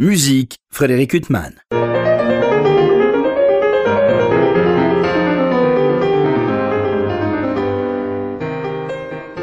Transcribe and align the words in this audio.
Musique, 0.00 0.60
Frédéric 0.70 1.12
Huttman. 1.12 1.54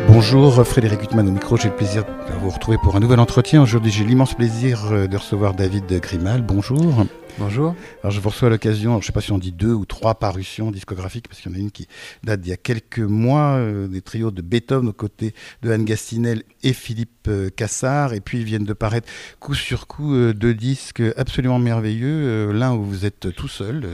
Bonjour 0.08 0.66
Frédéric 0.66 1.04
Huttman 1.04 1.28
au 1.28 1.32
micro, 1.32 1.58
j'ai 1.58 1.68
le 1.68 1.76
plaisir 1.76 2.06
de 2.06 2.40
vous 2.42 2.50
retrouver 2.50 2.78
pour 2.82 2.96
un 2.96 3.02
nouvel 3.02 3.20
entretien. 3.20 3.62
Aujourd'hui 3.62 3.92
j'ai 3.92 4.06
l'immense 4.06 4.34
plaisir 4.34 4.94
euh, 4.94 5.08
de 5.08 5.18
recevoir 5.18 5.56
David 5.56 5.88
Grimal. 6.00 6.42
Bonjour. 6.42 7.06
Bonjour. 7.38 7.76
Alors 8.02 8.12
je 8.12 8.22
vous 8.22 8.30
reçois 8.30 8.48
à 8.48 8.52
l'occasion, 8.52 8.94
je 8.94 8.98
ne 9.00 9.04
sais 9.04 9.12
pas 9.12 9.20
si 9.20 9.34
on 9.34 9.38
dit 9.38 9.52
deux 9.52 9.74
ou 9.74 9.84
trois 9.84 10.16
parutions 10.16 10.72
discographiques, 10.72 11.28
parce 11.28 11.42
qu'il 11.42 11.52
y 11.52 11.54
en 11.54 11.58
a 11.58 11.60
une 11.60 11.70
qui 11.70 11.86
date 12.24 12.40
d'il 12.40 12.52
y 12.52 12.54
a 12.54 12.58
quelques 12.58 13.00
mois, 13.00 13.58
euh, 13.58 13.90
des 13.90 14.02
trios 14.02 14.32
de 14.32 14.42
Beethoven 14.42 14.88
aux 14.88 14.94
côtés 14.94 15.34
de 15.62 15.70
Anne 15.70 15.84
Gastinel 15.84 16.44
et 16.64 16.72
Philippe 16.72 17.28
euh, 17.28 17.50
Cassard, 17.50 18.14
et 18.14 18.22
puis 18.22 18.38
ils 18.38 18.46
viennent 18.46 18.64
de 18.64 18.72
paraître 18.72 19.10
coup 19.42 19.54
sur 19.54 19.88
coup 19.88 20.16
euh, 20.16 20.34
deux 20.34 20.54
disques 20.54 21.04
absolument 21.18 21.60
merveilleux, 21.60 22.54
l'un 22.54 22.74
où 22.74 22.86
vous 22.86 23.06
êtes 23.06 23.36
tout 23.36 23.50
seul, 23.50 23.86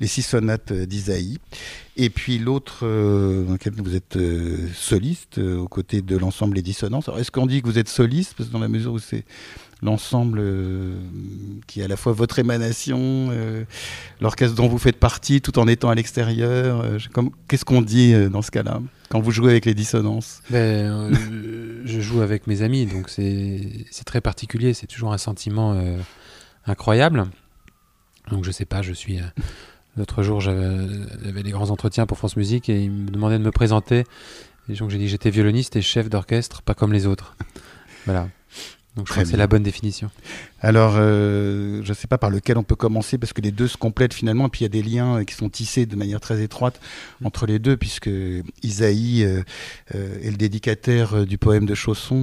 les 0.00 0.06
six 0.08 0.22
sonates 0.22 0.72
d'Isaïe, 0.72 1.38
et 1.96 2.10
puis 2.10 2.38
l'autre 2.38 2.80
dans 2.80 3.52
lequel 3.52 3.74
vous 3.76 3.94
êtes 3.94 4.18
soliste 4.74 5.38
aux 5.38 5.68
côtés 5.68 6.02
de 6.02 6.16
l'ensemble 6.16 6.56
Les 6.56 6.62
Dissonances. 6.62 7.08
Alors 7.08 7.20
est-ce 7.20 7.30
qu'on 7.30 7.46
dit 7.46 7.62
que 7.62 7.68
vous 7.68 7.78
êtes 7.78 7.88
soliste, 7.88 8.34
parce 8.36 8.48
que 8.48 8.52
dans 8.52 8.58
la 8.58 8.68
mesure 8.68 8.92
où 8.92 8.98
c'est 8.98 9.24
l'ensemble 9.82 10.38
euh, 10.40 10.94
qui 11.66 11.80
est 11.80 11.84
à 11.84 11.88
la 11.88 11.96
fois 11.96 12.12
votre 12.12 12.38
émanation, 12.38 13.28
euh, 13.30 13.64
l'orchestre 14.20 14.54
dont 14.54 14.68
vous 14.68 14.78
faites 14.78 14.98
partie, 14.98 15.40
tout 15.40 15.58
en 15.58 15.66
étant 15.66 15.90
à 15.90 15.94
l'extérieur. 15.94 16.82
Euh, 16.82 16.98
qu'est-ce 17.48 17.64
qu'on 17.64 17.82
dit 17.82 18.14
dans 18.30 18.42
ce 18.42 18.50
cas-là 18.50 18.80
quand 19.08 19.20
vous 19.20 19.30
jouez 19.30 19.50
avec 19.50 19.66
les 19.66 19.74
dissonances? 19.74 20.40
Ben, 20.50 21.10
Je 21.84 22.00
joue 22.00 22.22
avec 22.22 22.46
mes 22.46 22.62
amis, 22.62 22.86
donc 22.86 23.10
c'est 23.10 24.04
très 24.06 24.20
particulier. 24.20 24.72
C'est 24.72 24.86
toujours 24.86 25.12
un 25.12 25.18
sentiment 25.18 25.78
incroyable. 26.66 27.26
Donc 28.30 28.44
je 28.44 28.50
sais 28.50 28.64
pas, 28.64 28.80
je 28.80 28.92
suis. 28.92 29.18
L'autre 29.98 30.22
jour, 30.22 30.40
j'avais 30.40 31.42
des 31.42 31.50
grands 31.50 31.68
entretiens 31.68 32.06
pour 32.06 32.16
France 32.16 32.36
Musique 32.36 32.70
et 32.70 32.84
ils 32.84 32.90
me 32.90 33.10
demandaient 33.10 33.38
de 33.38 33.44
me 33.44 33.50
présenter. 33.50 34.04
Et 34.70 34.74
donc 34.74 34.88
j'ai 34.88 34.96
dit 34.96 35.08
j'étais 35.08 35.28
violoniste 35.28 35.76
et 35.76 35.82
chef 35.82 36.08
d'orchestre, 36.08 36.62
pas 36.62 36.74
comme 36.74 36.92
les 36.92 37.06
autres. 37.06 37.36
Voilà. 38.06 38.28
Donc 38.96 39.06
je 39.06 39.12
crois 39.12 39.22
que 39.22 39.30
c'est 39.30 39.38
la 39.38 39.46
bonne 39.46 39.62
définition. 39.62 40.10
Alors, 40.60 40.94
euh, 40.96 41.80
je 41.82 41.88
ne 41.88 41.94
sais 41.94 42.06
pas 42.06 42.18
par 42.18 42.28
lequel 42.28 42.58
on 42.58 42.62
peut 42.62 42.76
commencer, 42.76 43.16
parce 43.16 43.32
que 43.32 43.40
les 43.40 43.50
deux 43.50 43.66
se 43.66 43.78
complètent 43.78 44.12
finalement, 44.12 44.46
et 44.46 44.48
puis 44.50 44.60
il 44.60 44.62
y 44.64 44.66
a 44.66 44.68
des 44.68 44.82
liens 44.82 45.20
euh, 45.20 45.24
qui 45.24 45.34
sont 45.34 45.48
tissés 45.48 45.86
de 45.86 45.96
manière 45.96 46.20
très 46.20 46.42
étroite 46.42 46.78
mm. 47.20 47.26
entre 47.26 47.46
les 47.46 47.58
deux, 47.58 47.78
puisque 47.78 48.10
Isaïe 48.62 49.24
euh, 49.24 49.42
est 49.94 50.30
le 50.30 50.36
dédicataire 50.36 51.24
du 51.24 51.38
poème 51.38 51.64
de 51.64 51.74
Chausson, 51.74 52.14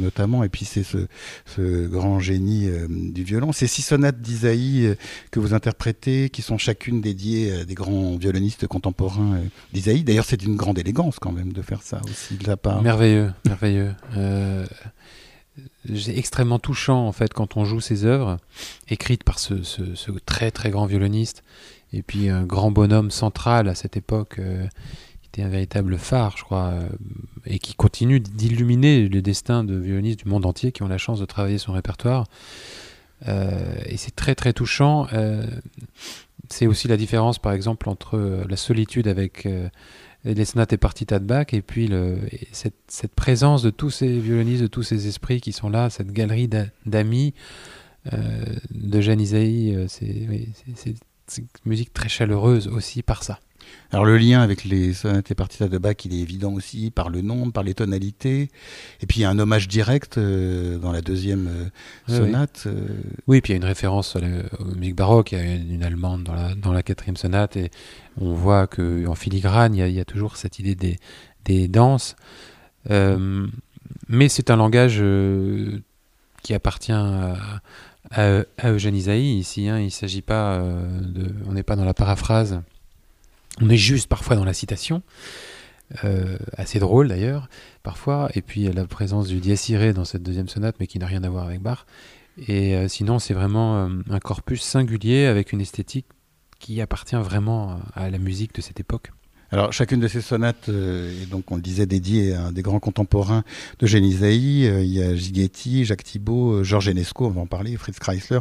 notamment, 0.00 0.42
et 0.42 0.48
puis 0.48 0.64
c'est 0.64 0.82
ce, 0.82 0.98
ce, 1.46 1.86
grand 1.86 2.18
génie 2.18 2.68
du 2.88 3.22
violon. 3.22 3.52
Ces 3.52 3.68
six 3.68 3.82
sonates 3.82 4.20
d'Isaïe 4.20 4.96
que 5.30 5.38
vous 5.38 5.54
interprétez, 5.54 6.30
qui 6.30 6.42
sont 6.42 6.58
chacune 6.58 7.00
dédiées 7.00 7.52
à 7.52 7.64
des 7.64 7.74
grands 7.74 8.16
violonistes 8.16 8.66
contemporains 8.66 9.38
d'Isaïe. 9.72 10.02
D'ailleurs, 10.02 10.24
c'est 10.24 10.36
d'une 10.36 10.56
grande 10.56 10.78
élégance 10.78 11.18
quand 11.20 11.32
même 11.32 11.52
de 11.52 11.62
faire 11.62 11.82
ça 11.82 12.00
aussi 12.10 12.34
de 12.34 12.46
la 12.46 12.56
part. 12.56 12.82
Merveilleux, 12.82 13.32
merveilleux 13.46 13.94
extrêmement 16.08 16.58
touchant 16.58 17.06
en 17.06 17.12
fait 17.12 17.32
quand 17.32 17.56
on 17.56 17.64
joue 17.64 17.80
ces 17.80 18.04
œuvres 18.04 18.38
écrites 18.88 19.24
par 19.24 19.38
ce, 19.38 19.54
très 20.26 20.50
très 20.50 20.70
grand 20.70 20.86
violoniste 20.86 21.44
et 21.92 22.02
puis 22.02 22.28
un 22.28 22.44
grand 22.44 22.70
bonhomme 22.70 23.10
central 23.10 23.68
à 23.68 23.74
cette 23.74 23.96
époque 23.96 24.38
euh, 24.38 24.66
qui 25.22 25.28
était 25.28 25.42
un 25.42 25.48
véritable 25.48 25.98
phare 25.98 26.36
je 26.36 26.44
crois 26.44 26.66
euh, 26.72 26.88
et 27.46 27.58
qui 27.58 27.74
continue 27.74 28.20
d'illuminer 28.20 29.08
le 29.08 29.22
destin 29.22 29.64
de 29.64 29.76
violonistes 29.76 30.24
du 30.24 30.28
monde 30.28 30.46
entier 30.46 30.72
qui 30.72 30.82
ont 30.82 30.88
la 30.88 30.98
chance 30.98 31.20
de 31.20 31.24
travailler 31.24 31.58
son 31.58 31.72
répertoire. 31.72 32.26
Euh, 33.26 33.74
et 33.86 33.96
c'est 33.96 34.14
très 34.14 34.34
très 34.34 34.52
touchant. 34.52 35.06
C'est 36.50 36.66
aussi 36.66 36.88
la 36.88 36.96
différence 36.96 37.38
par 37.38 37.52
exemple 37.52 37.88
entre 37.88 38.44
la 38.48 38.56
solitude 38.56 39.08
avec 39.08 39.48
les 40.24 40.44
sonates 40.44 40.72
et 40.72 40.76
partitas 40.76 41.18
de 41.18 41.24
Bach, 41.24 41.46
et 41.52 41.62
puis 41.62 41.86
le, 41.86 42.18
cette, 42.52 42.74
cette, 42.88 43.14
présence 43.14 43.62
de 43.62 43.70
tous 43.70 43.90
ces 43.90 44.18
violonistes, 44.18 44.62
de 44.62 44.66
tous 44.66 44.82
ces 44.82 45.06
esprits 45.06 45.40
qui 45.40 45.52
sont 45.52 45.70
là, 45.70 45.90
cette 45.90 46.12
galerie 46.12 46.48
d'amis 46.86 47.34
euh, 48.12 48.44
de 48.70 49.00
Jeanne 49.00 49.20
Isaïe, 49.20 49.74
euh, 49.74 49.86
c'est 49.88 50.08
une 51.38 51.46
musique 51.64 51.92
très 51.92 52.08
chaleureuse 52.08 52.68
aussi 52.68 53.02
par 53.02 53.22
ça. 53.22 53.38
Alors 53.90 54.04
le 54.04 54.18
lien 54.18 54.42
avec 54.42 54.64
les 54.64 54.92
sonates 54.92 55.30
et 55.30 55.34
partitas 55.34 55.68
de 55.68 55.78
Bach, 55.78 55.96
il 56.04 56.12
est 56.12 56.20
évident 56.20 56.52
aussi 56.52 56.90
par 56.90 57.08
le 57.08 57.22
nombre, 57.22 57.52
par 57.52 57.62
les 57.62 57.72
tonalités. 57.72 58.50
Et 59.00 59.06
puis 59.06 59.20
il 59.20 59.22
y 59.22 59.24
a 59.24 59.30
un 59.30 59.38
hommage 59.38 59.66
direct 59.66 60.18
euh, 60.18 60.76
dans 60.78 60.92
la 60.92 61.00
deuxième 61.00 61.48
euh, 61.48 62.16
sonate. 62.16 62.64
Oui. 62.66 62.72
Euh. 62.72 62.88
oui. 63.28 63.40
puis 63.40 63.52
il 63.52 63.54
y 63.54 63.58
a 63.58 63.62
une 63.62 63.64
référence 63.64 64.14
à 64.14 64.20
la, 64.20 64.28
musique 64.76 64.96
baroque. 64.96 65.32
Il 65.32 65.38
y 65.38 65.40
a 65.40 65.54
une 65.54 65.82
allemande 65.82 66.24
dans 66.24 66.34
la, 66.34 66.54
dans 66.54 66.72
la 66.72 66.82
quatrième 66.82 67.16
sonate. 67.16 67.56
Et 67.56 67.70
on 68.20 68.34
voit 68.34 68.66
qu'en 68.66 69.14
filigrane, 69.14 69.74
il 69.74 69.88
y, 69.90 70.00
a, 70.00 70.04
toujours 70.04 70.36
cette 70.36 70.58
idée 70.58 70.74
des, 70.74 70.98
des 71.46 71.66
danses. 71.66 72.14
mais 72.90 74.28
c'est 74.28 74.50
un 74.50 74.56
langage 74.56 75.02
qui 76.42 76.52
appartient 76.52 76.92
à, 76.92 77.36
à, 78.10 78.70
Eugène 78.70 78.96
Isaïe 78.96 79.38
ici. 79.38 79.66
Hein. 79.68 79.78
Il 79.78 79.90
s'agit 79.90 80.22
pas 80.22 80.58
de... 80.58 81.32
On 81.46 81.52
n'est 81.52 81.62
pas 81.62 81.76
dans 81.76 81.86
la 81.86 81.94
paraphrase 81.94 82.60
on 83.60 83.68
est 83.70 83.76
juste 83.76 84.08
parfois 84.08 84.36
dans 84.36 84.44
la 84.44 84.52
citation, 84.52 85.02
euh, 86.04 86.36
assez 86.56 86.78
drôle 86.78 87.08
d'ailleurs, 87.08 87.48
parfois, 87.82 88.28
et 88.34 88.42
puis 88.42 88.70
la 88.70 88.86
présence 88.86 89.28
du 89.28 89.40
dies 89.40 89.92
dans 89.94 90.04
cette 90.04 90.22
deuxième 90.22 90.48
sonate, 90.48 90.76
mais 90.80 90.86
qui 90.86 90.98
n'a 90.98 91.06
rien 91.06 91.24
à 91.24 91.28
voir 91.28 91.46
avec 91.46 91.60
Bach. 91.60 91.86
Et 92.46 92.76
euh, 92.76 92.88
sinon, 92.88 93.18
c'est 93.18 93.34
vraiment 93.34 93.84
euh, 93.84 93.88
un 94.10 94.20
corpus 94.20 94.62
singulier 94.62 95.26
avec 95.26 95.52
une 95.52 95.60
esthétique 95.60 96.06
qui 96.60 96.80
appartient 96.80 97.16
vraiment 97.16 97.80
à 97.94 98.10
la 98.10 98.18
musique 98.18 98.54
de 98.54 98.60
cette 98.60 98.80
époque. 98.80 99.12
Alors, 99.50 99.72
chacune 99.72 99.98
de 99.98 100.08
ces 100.08 100.20
sonates 100.20 100.68
euh, 100.68 101.22
est 101.22 101.26
donc, 101.26 101.50
on 101.50 101.56
le 101.56 101.62
disait, 101.62 101.86
dédiée 101.86 102.34
à 102.34 102.46
un 102.46 102.52
des 102.52 102.60
grands 102.60 102.80
contemporains 102.80 103.44
de 103.78 103.86
Génisaï. 103.86 104.66
Euh, 104.66 104.82
il 104.82 104.92
y 104.92 105.02
a 105.02 105.14
Gigeti, 105.16 105.86
Jacques 105.86 106.04
Thibault, 106.04 106.52
euh, 106.52 106.64
Georges 106.64 106.88
Enesco, 106.88 107.26
on 107.26 107.30
va 107.30 107.40
en 107.40 107.46
parler, 107.46 107.76
Fritz 107.76 107.98
Kreisler, 107.98 108.40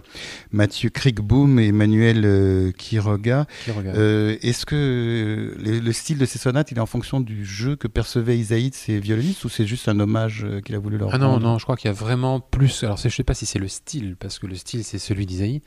Mathieu 0.52 0.90
Kriegboom 0.90 1.60
et 1.60 1.68
Emmanuel 1.68 2.74
Quiroga. 2.78 3.46
Est-ce 3.68 4.66
que 4.66 5.56
le, 5.58 5.92
style 5.94 6.18
de 6.18 6.26
ces 6.26 6.40
sonates, 6.40 6.72
il 6.72 6.78
est 6.78 6.82
en 6.82 6.86
fonction 6.86 7.22
du 7.22 7.46
jeu 7.46 7.78
que 7.78 7.88
percevait 7.88 8.38
Isaïe 8.38 8.70
de 8.70 8.76
ses 8.76 9.00
violonistes 9.00 9.46
ou 9.46 9.50
c'est 9.50 9.66
juste 9.66 9.88
un 9.88 10.00
hommage 10.02 10.46
qu'il 10.66 10.76
a 10.76 10.80
voulu 10.80 10.98
leur 10.98 11.14
Ah 11.14 11.18
non, 11.18 11.40
non, 11.40 11.58
je 11.58 11.64
crois 11.64 11.78
qu'il 11.78 11.88
y 11.88 11.92
a 11.92 11.96
vraiment 11.96 12.42
plus. 12.42 12.84
Alors, 12.84 12.98
je 12.98 13.08
ne 13.08 13.12
sais 13.12 13.24
pas 13.24 13.34
si 13.34 13.46
c'est 13.46 13.60
le 13.60 13.70
style, 13.70 14.18
parce 14.20 14.40
que 14.40 14.46
le 14.46 14.56
style, 14.56 14.84
c'est 14.84 15.00
celui 15.00 15.26
d'Isaïe. 15.26 15.62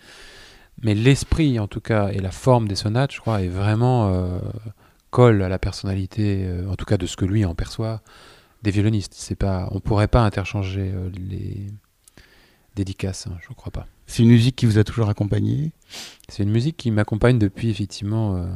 Mais 0.83 0.95
l'esprit, 0.95 1.59
en 1.59 1.67
tout 1.67 1.81
cas, 1.81 2.09
et 2.09 2.19
la 2.19 2.31
forme 2.31 2.69
des 2.69 2.75
sonates, 2.75 3.12
je 3.12 3.21
crois, 3.21 3.43
est 3.43 3.49
vraiment 3.49 4.41
colle 5.10 5.43
à 5.43 5.48
la 5.48 5.59
personnalité, 5.59 6.44
euh, 6.44 6.69
en 6.71 6.76
tout 6.76 6.84
cas 6.84 6.97
de 6.97 7.06
ce 7.06 7.16
que 7.16 7.25
lui 7.25 7.44
en 7.44 7.54
perçoit, 7.54 8.00
des 8.62 8.71
violonistes. 8.71 9.12
C'est 9.15 9.37
pas, 9.37 9.69
on 9.72 9.81
pourrait 9.81 10.09
pas 10.09 10.22
interchanger 10.22 10.93
euh, 10.94 11.10
les 11.16 11.66
dédicaces, 12.76 13.26
hein, 13.26 13.37
je 13.43 13.48
ne 13.50 13.54
crois 13.54 13.72
pas. 13.72 13.87
C'est 14.06 14.22
une 14.22 14.28
musique 14.28 14.56
qui 14.56 14.66
vous 14.66 14.78
a 14.78 14.84
toujours 14.84 15.09
accompagné? 15.09 15.72
C'est 16.28 16.43
une 16.43 16.50
musique 16.50 16.76
qui 16.76 16.91
m'accompagne 16.91 17.38
depuis 17.38 17.71
effectivement 17.71 18.37
euh, 18.37 18.47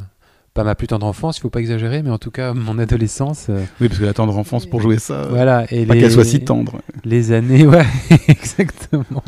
pas 0.53 0.65
ma 0.65 0.75
plus 0.75 0.87
tendre 0.87 1.07
enfance, 1.07 1.39
il 1.39 1.41
faut 1.41 1.51
pas 1.51 1.61
exagérer, 1.61 2.03
mais 2.03 2.11
en 2.11 2.19
tout 2.19 2.31
cas 2.31 2.55
mon 2.55 2.79
adolescence. 2.79 3.51
Oui, 3.81 3.89
parce 3.89 3.99
que 3.99 4.05
la 4.05 4.15
tendre 4.15 4.37
enfance 4.37 4.67
pour 4.67 4.81
jouer 4.81 4.99
ça, 4.99 5.27
voilà, 5.29 5.67
et 5.73 5.87
pas 5.87 5.95
qu'elle 5.95 6.13
soit 6.13 6.25
si 6.25 6.45
tendre. 6.45 6.81
Les 7.05 7.33
années, 7.33 7.67
ouais, 7.67 7.87
exactement. 8.29 9.25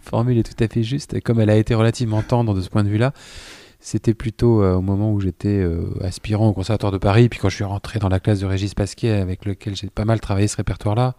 Formule 0.00 0.38
est 0.38 0.42
tout 0.42 0.64
à 0.64 0.68
fait 0.68 0.82
juste, 0.82 1.20
comme 1.20 1.40
elle 1.40 1.50
a 1.50 1.56
été 1.56 1.74
relativement 1.74 2.22
tendre 2.22 2.54
de 2.54 2.62
ce 2.62 2.70
point 2.70 2.82
de 2.82 2.88
vue-là, 2.88 3.12
c'était 3.80 4.14
plutôt 4.14 4.62
euh, 4.62 4.74
au 4.74 4.80
moment 4.80 5.12
où 5.12 5.20
j'étais 5.20 5.58
euh, 5.58 5.84
aspirant 6.02 6.48
au 6.48 6.52
Conservatoire 6.52 6.92
de 6.92 6.98
Paris, 6.98 7.28
puis 7.28 7.38
quand 7.38 7.48
je 7.48 7.56
suis 7.56 7.64
rentré 7.64 7.98
dans 7.98 8.08
la 8.08 8.20
classe 8.20 8.40
de 8.40 8.46
Régis 8.46 8.74
Pasquier, 8.74 9.12
avec 9.12 9.44
lequel 9.44 9.76
j'ai 9.76 9.88
pas 9.88 10.04
mal 10.04 10.20
travaillé 10.20 10.48
ce 10.48 10.56
répertoire-là, 10.56 11.14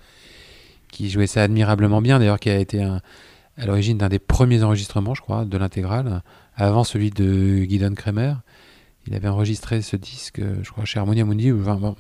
qui 0.92 1.10
jouait 1.10 1.28
ça 1.28 1.44
admirablement 1.44 2.02
bien, 2.02 2.20
d'ailleurs 2.20 2.40
qui 2.40 2.50
a 2.50 2.58
été 2.58 2.84
à 2.84 3.66
l'origine 3.66 3.98
d'un 3.98 4.10
des 4.10 4.20
premiers 4.20 4.64
enregistrements, 4.64 5.14
je 5.14 5.22
crois, 5.22 5.46
de 5.46 5.58
l'intégrale, 5.58 6.22
avant 6.56 6.84
celui 6.84 7.12
de 7.12 7.64
Guidon 7.64 7.94
Kremer. 7.94 8.34
Il 9.08 9.16
avait 9.16 9.30
enregistré 9.30 9.82
ce 9.82 9.96
disque, 9.96 10.40
euh, 10.40 10.56
je 10.62 10.72
crois, 10.72 10.86
chez 10.86 11.00
Harmonia 11.00 11.24
Mundi, 11.24 11.52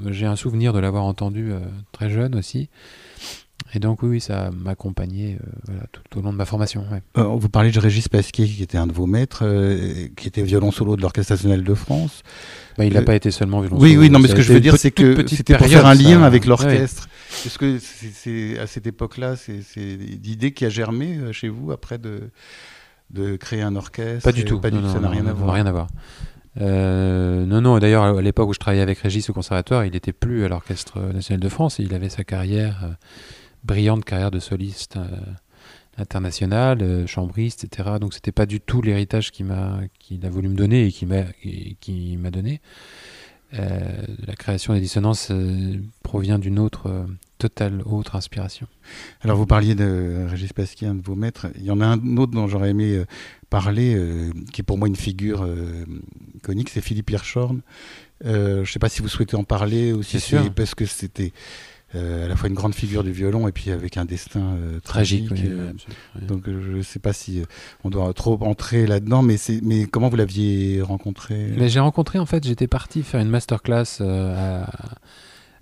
j'ai 0.07 0.25
un 0.25 0.35
souvenir 0.35 0.73
de 0.73 0.79
l'avoir 0.79 1.05
entendu 1.05 1.51
très 1.93 2.09
jeune 2.09 2.35
aussi. 2.35 2.69
Et 3.73 3.79
donc 3.79 4.01
oui, 4.01 4.19
ça 4.19 4.49
m'a 4.51 4.71
accompagné 4.71 5.37
euh, 5.69 5.73
tout, 5.91 6.19
au 6.19 6.21
long 6.21 6.31
de 6.31 6.37
ma 6.37 6.45
formation. 6.45 6.83
Euh, 7.17 7.23
vous 7.23 7.49
parlez 7.49 7.71
de 7.71 7.79
Régis 7.79 8.07
Pasquier, 8.07 8.47
qui 8.47 8.63
était 8.63 8.79
un 8.79 8.87
de 8.87 8.93
vos 8.93 9.05
maîtres, 9.05 9.41
euh, 9.43 10.07
qui 10.17 10.27
était 10.27 10.41
violon 10.41 10.71
solo 10.71 10.95
de 10.95 11.01
l'Orchestre 11.01 11.33
national 11.33 11.63
de 11.63 11.73
France. 11.75 12.23
Bah, 12.77 12.85
il 12.85 12.93
n'a 12.93 13.03
pas 13.03 13.15
été 13.15 13.29
seulement 13.29 13.61
violon 13.61 13.77
oui, 13.77 13.89
solo. 13.89 14.01
Oui, 14.01 14.07
oui, 14.07 14.09
non, 14.11 14.19
mais 14.19 14.27
ce 14.27 14.35
que 14.35 14.41
je 14.41 14.53
veux 14.53 14.59
dire, 14.59 14.77
c'est 14.77 14.91
que 14.91 15.27
c'était 15.27 15.55
pour 15.55 15.67
faire 15.67 15.85
un 15.85 15.93
lien 15.93 16.23
avec 16.23 16.45
l'orchestre. 16.45 17.09
Est-ce 17.45 17.59
que 17.59 17.77
c'est 17.79 18.57
à 18.57 18.65
cette 18.65 18.87
époque-là, 18.87 19.35
c'est 19.35 19.61
l'idée 19.77 20.51
qui 20.51 20.65
a 20.65 20.69
germé 20.69 21.19
chez 21.31 21.49
vous 21.49 21.71
après 21.71 21.99
de, 21.99 22.31
de 23.11 23.35
créer 23.35 23.61
un 23.61 23.75
orchestre 23.75 24.23
Pas 24.23 24.31
du 24.31 24.45
tout. 24.45 24.59
Pas 24.59 24.71
du 24.71 24.79
tout, 24.79 24.89
ça 24.89 24.99
n'a 24.99 25.09
rien 25.09 25.27
à 25.27 25.33
voir. 25.33 25.53
Rien 25.53 25.67
à 25.67 25.71
voir. 25.71 25.87
non, 26.59 27.61
non, 27.61 27.77
d'ailleurs, 27.77 28.17
à 28.17 28.21
l'époque 28.21 28.49
où 28.49 28.53
je 28.53 28.59
travaillais 28.59 28.81
avec 28.81 28.97
Régis 28.97 29.29
au 29.29 29.33
conservatoire, 29.33 29.85
il 29.85 29.91
n'était 29.91 30.13
plus 30.13 30.43
à 30.43 30.47
l'Orchestre 30.47 30.99
national 31.13 31.39
de 31.39 31.49
France, 31.49 31.77
il 31.77 31.93
avait 31.93 32.09
sa 32.09 32.23
carrière 32.23 32.95
brillante 33.63 34.05
carrière 34.05 34.31
de 34.31 34.39
soliste 34.39 34.97
euh, 34.97 35.07
international, 35.97 36.81
euh, 36.81 37.07
chambriste, 37.07 37.63
etc. 37.63 37.91
Donc 37.99 38.13
c'était 38.13 38.31
pas 38.31 38.45
du 38.45 38.59
tout 38.59 38.81
l'héritage 38.81 39.31
qu'il 39.31 39.45
m'a, 39.45 39.79
qu'il 39.99 40.25
a 40.25 40.29
voulu 40.29 40.49
me 40.49 40.55
donner 40.55 40.85
et 40.85 40.91
qui 40.91 41.05
m'a, 41.05 41.23
qui 41.79 42.17
m'a 42.17 42.31
donné. 42.31 42.61
Euh, 43.55 44.03
la 44.27 44.35
création 44.35 44.73
des 44.73 44.79
dissonances 44.79 45.29
euh, 45.31 45.77
provient 46.03 46.37
d'une 46.37 46.59
autre, 46.59 46.87
euh, 46.87 47.05
totale 47.39 47.81
autre 47.83 48.15
inspiration. 48.15 48.67
Alors 49.21 49.37
vous 49.37 49.47
parliez 49.47 49.73
de 49.73 50.27
Régis 50.29 50.53
Pasquier, 50.53 50.87
un 50.87 50.93
de 50.93 51.01
vos 51.01 51.15
maîtres. 51.15 51.47
Il 51.55 51.63
y 51.63 51.71
en 51.71 51.81
a 51.81 51.85
un 51.85 52.17
autre 52.17 52.33
dont 52.33 52.47
j'aurais 52.47 52.69
aimé 52.69 53.03
parler, 53.49 53.97
qui 54.51 54.61
est 54.61 54.63
pour 54.63 54.77
moi 54.77 54.89
une 54.89 54.97
figure 54.97 55.47
iconique, 56.35 56.69
c'est 56.69 56.81
Philippe 56.81 57.09
Hirschhorn. 57.09 57.61
Je 58.25 58.59
ne 58.59 58.65
sais 58.65 58.77
pas 58.77 58.89
si 58.89 59.01
vous 59.01 59.07
souhaitez 59.07 59.37
en 59.37 59.45
parler 59.45 59.93
ou 59.93 60.03
si 60.03 60.17
Bien 60.17 60.19
sûr. 60.19 60.43
c'est 60.43 60.53
parce 60.53 60.75
que 60.75 60.85
c'était 60.85 61.31
à 61.93 62.27
la 62.27 62.35
fois 62.35 62.49
une 62.49 62.55
grande 62.55 62.75
figure 62.75 63.03
du 63.03 63.11
violon 63.11 63.47
et 63.47 63.51
puis 63.51 63.71
avec 63.71 63.97
un 63.97 64.05
destin 64.05 64.41
euh, 64.57 64.79
tragique. 64.79 65.25
Tragique. 65.27 65.47
oui, 65.49 65.57
euh, 65.57 65.71
donc 66.27 66.47
euh, 66.47 66.61
je 66.63 66.77
ne 66.77 66.81
sais 66.83 66.99
pas 66.99 67.13
si 67.13 67.41
euh, 67.41 67.45
on 67.83 67.89
doit 67.89 68.13
trop 68.13 68.37
entrer 68.43 68.85
là-dedans, 68.85 69.21
mais, 69.23 69.37
comment 69.91 70.09
vous 70.09 70.15
l'aviez 70.17 70.81
rencontré? 70.81 71.47
Mais 71.57 71.67
j'ai 71.69 71.79
rencontré, 71.79 72.19
en 72.19 72.25
fait, 72.25 72.45
j'étais 72.45 72.67
parti 72.67 73.01
faire 73.03 73.19
une 73.21 73.29
masterclass 73.29 73.85
euh, 74.01 74.63
à- 74.65 74.95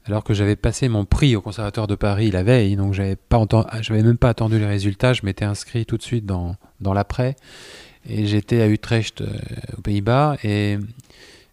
alors 0.06 0.24
que 0.24 0.34
j'avais 0.34 0.56
passé 0.56 0.88
mon 0.88 1.04
prix 1.04 1.36
au 1.36 1.42
Conservatoire 1.42 1.86
de 1.88 1.96
Paris 1.96 2.32
la 2.32 2.42
veille, 2.44 2.78
donc 2.78 2.94
j'avais 2.94 3.18
pas 3.18 3.44
j'avais 3.82 4.04
même 4.04 4.18
pas 4.18 4.30
attendu 4.30 4.58
les 4.58 4.66
résultats, 4.66 5.12
je 5.14 5.26
m'étais 5.26 5.44
inscrit 5.44 5.86
tout 5.86 5.98
de 5.98 6.02
suite 6.04 6.26
dans, 6.26 6.56
dans 6.80 6.94
l'après, 6.94 7.36
et 8.08 8.26
j'étais 8.26 8.62
à 8.62 8.68
Utrecht, 8.68 9.20
euh, 9.20 9.28
aux 9.78 9.82
Pays-Bas, 9.82 10.38
et 10.46 10.78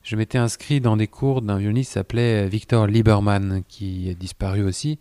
je 0.04 0.16
m'étais 0.16 0.38
inscrit 0.38 0.80
dans 0.80 0.96
des 0.96 1.08
cours 1.08 1.42
d'un 1.42 1.58
violoniste 1.58 1.90
qui 1.90 1.94
s'appelait 1.94 2.46
Victor 2.46 2.86
Lieberman, 2.86 3.62
qui 3.68 4.10
est 4.10 4.14
disparu 4.14 4.62
aussi, 4.62 4.98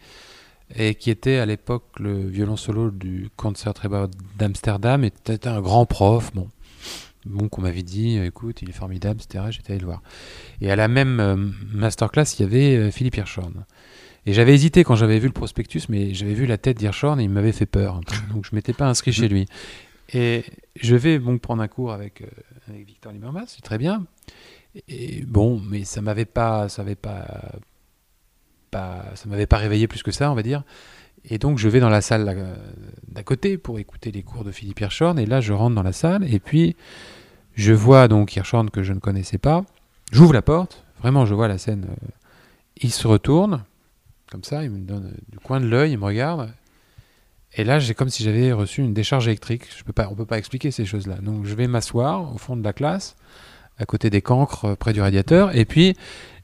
et 0.75 0.95
qui 0.95 1.11
était 1.11 1.37
à 1.37 1.45
l'époque 1.45 1.83
le 1.99 2.25
violon 2.27 2.55
solo 2.55 2.89
du 2.89 3.29
Concertgebouw 3.35 4.07
d'Amsterdam, 4.39 5.03
et 5.03 5.11
c'était 5.25 5.47
un 5.47 5.61
grand 5.61 5.85
prof, 5.85 6.31
bon, 6.33 6.47
bon 7.25 7.49
qu'on 7.49 7.61
m'avait 7.61 7.83
dit, 7.83 8.17
écoute, 8.17 8.61
il 8.61 8.69
est 8.69 8.73
formidable, 8.73 9.19
etc. 9.21 9.45
J'étais 9.49 9.73
allé 9.73 9.81
le 9.81 9.87
voir. 9.87 10.01
Et 10.61 10.71
à 10.71 10.75
la 10.75 10.87
même 10.87 11.19
euh, 11.19 11.35
masterclass, 11.73 12.35
il 12.39 12.41
y 12.41 12.45
avait 12.45 12.75
euh, 12.77 12.91
Philippe 12.91 13.17
Hirschhorn. 13.17 13.65
Et 14.25 14.33
j'avais 14.33 14.53
hésité 14.53 14.85
quand 14.85 14.95
j'avais 14.95 15.19
vu 15.19 15.27
le 15.27 15.33
prospectus, 15.33 15.89
mais 15.89 16.13
j'avais 16.13 16.33
vu 16.33 16.45
la 16.45 16.57
tête 16.57 16.77
d'Hirschhorn 16.77 17.19
et 17.19 17.23
il 17.23 17.29
m'avait 17.29 17.51
fait 17.51 17.65
peur. 17.65 17.99
Donc 18.33 18.45
je 18.49 18.55
m'étais 18.55 18.71
pas 18.73 18.87
inscrit 18.87 19.11
chez 19.11 19.27
lui. 19.27 19.47
Et 20.13 20.45
je 20.75 20.95
vais 20.95 21.19
donc 21.19 21.41
prendre 21.41 21.61
un 21.61 21.67
cours 21.67 21.91
avec, 21.91 22.21
euh, 22.21 22.27
avec 22.69 22.85
Victor 22.85 23.11
Lieberman, 23.11 23.43
c'est 23.47 23.61
très 23.61 23.77
bien. 23.77 24.05
Et 24.87 25.23
bon, 25.23 25.59
mais 25.59 25.83
ça 25.83 26.01
m'avait 26.01 26.25
pas, 26.25 26.69
ça 26.69 26.81
avait 26.81 26.95
pas, 26.95 27.25
pas, 28.71 29.05
ça 29.15 29.29
m'avait 29.29 29.45
pas 29.45 29.57
réveillé 29.57 29.87
plus 29.87 30.03
que 30.03 30.11
ça, 30.11 30.31
on 30.31 30.35
va 30.35 30.43
dire. 30.43 30.63
Et 31.25 31.37
donc 31.37 31.57
je 31.57 31.69
vais 31.69 31.79
dans 31.79 31.89
la 31.89 32.01
salle 32.01 32.27
euh, 32.27 32.55
d'à 33.07 33.23
côté 33.23 33.57
pour 33.57 33.79
écouter 33.79 34.11
les 34.11 34.23
cours 34.23 34.43
de 34.43 34.51
Philippe 34.51 34.81
Hirschhorn. 34.81 35.17
Et 35.19 35.25
là, 35.25 35.41
je 35.41 35.53
rentre 35.53 35.75
dans 35.75 35.83
la 35.83 35.93
salle 35.93 36.31
et 36.31 36.39
puis 36.39 36.75
je 37.55 37.73
vois 37.73 38.07
donc 38.07 38.35
Hirschhorn 38.35 38.69
que 38.69 38.83
je 38.83 38.93
ne 38.93 38.99
connaissais 38.99 39.37
pas. 39.37 39.63
J'ouvre 40.11 40.33
la 40.33 40.41
porte, 40.41 40.83
vraiment, 40.99 41.25
je 41.25 41.33
vois 41.33 41.47
la 41.47 41.57
scène. 41.57 41.85
euh, 41.89 42.07
il 42.77 42.91
se 42.91 43.07
retourne, 43.07 43.63
comme 44.31 44.43
ça, 44.43 44.63
il 44.63 44.71
me 44.71 44.79
donne 44.79 45.05
euh, 45.05 45.17
du 45.31 45.39
coin 45.39 45.61
de 45.61 45.67
l'œil, 45.67 45.91
il 45.91 45.97
me 45.97 46.05
regarde. 46.05 46.51
Et 47.55 47.63
là, 47.63 47.79
j'ai 47.79 47.93
comme 47.93 48.09
si 48.09 48.23
j'avais 48.23 48.51
reçu 48.51 48.81
une 48.81 48.93
décharge 48.93 49.27
électrique. 49.27 49.67
Je 49.77 49.83
peux 49.83 49.93
pas, 49.93 50.09
on 50.09 50.15
peut 50.15 50.25
pas 50.25 50.39
expliquer 50.39 50.71
ces 50.71 50.85
choses-là. 50.85 51.15
Donc, 51.15 51.45
je 51.45 51.53
vais 51.53 51.67
m'asseoir 51.67 52.33
au 52.33 52.39
fond 52.39 52.55
de 52.57 52.63
la 52.63 52.73
classe, 52.73 53.15
à 53.77 53.85
côté 53.85 54.09
des 54.09 54.21
cancres, 54.21 54.65
euh, 54.65 54.75
près 54.75 54.93
du 54.93 55.01
radiateur. 55.01 55.55
Et 55.55 55.65
puis, 55.65 55.95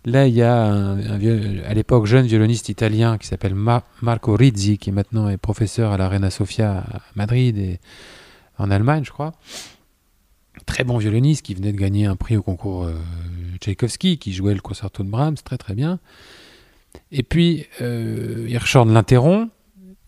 là, 0.05 0.27
il 0.27 0.33
y 0.33 0.41
a 0.41 0.63
un, 0.63 1.17
viol- 1.17 1.63
à 1.67 1.73
l'époque 1.73 2.05
jeune 2.05 2.25
violoniste 2.25 2.69
italien 2.69 3.17
qui 3.17 3.27
s'appelle 3.27 3.55
Ma- 3.55 3.83
Marco 4.01 4.35
Rizzi, 4.35 4.77
qui 4.77 4.91
maintenant 4.91 5.29
est 5.29 5.37
professeur 5.37 5.91
à 5.91 5.97
la 5.97 6.09
Reina 6.09 6.29
Sofia 6.31 6.79
à 6.91 7.01
Madrid 7.15 7.57
et 7.57 7.79
en 8.57 8.71
Allemagne, 8.71 9.03
je 9.05 9.11
crois. 9.11 9.33
Très 10.65 10.83
bon 10.83 10.97
violoniste 10.97 11.45
qui 11.45 11.53
venait 11.53 11.71
de 11.71 11.77
gagner 11.77 12.05
un 12.05 12.15
prix 12.15 12.35
au 12.35 12.41
concours 12.41 12.83
euh, 12.83 12.93
Tchaïkovski, 13.61 14.17
qui 14.17 14.33
jouait 14.33 14.53
le 14.53 14.59
concerto 14.61 15.03
de 15.03 15.09
Brahms, 15.09 15.37
très 15.43 15.57
très 15.57 15.73
bien. 15.73 15.99
Et 17.11 17.23
puis, 17.23 17.65
euh, 17.81 18.45
Hirschhorn 18.49 18.91
l'interrompt, 18.91 19.51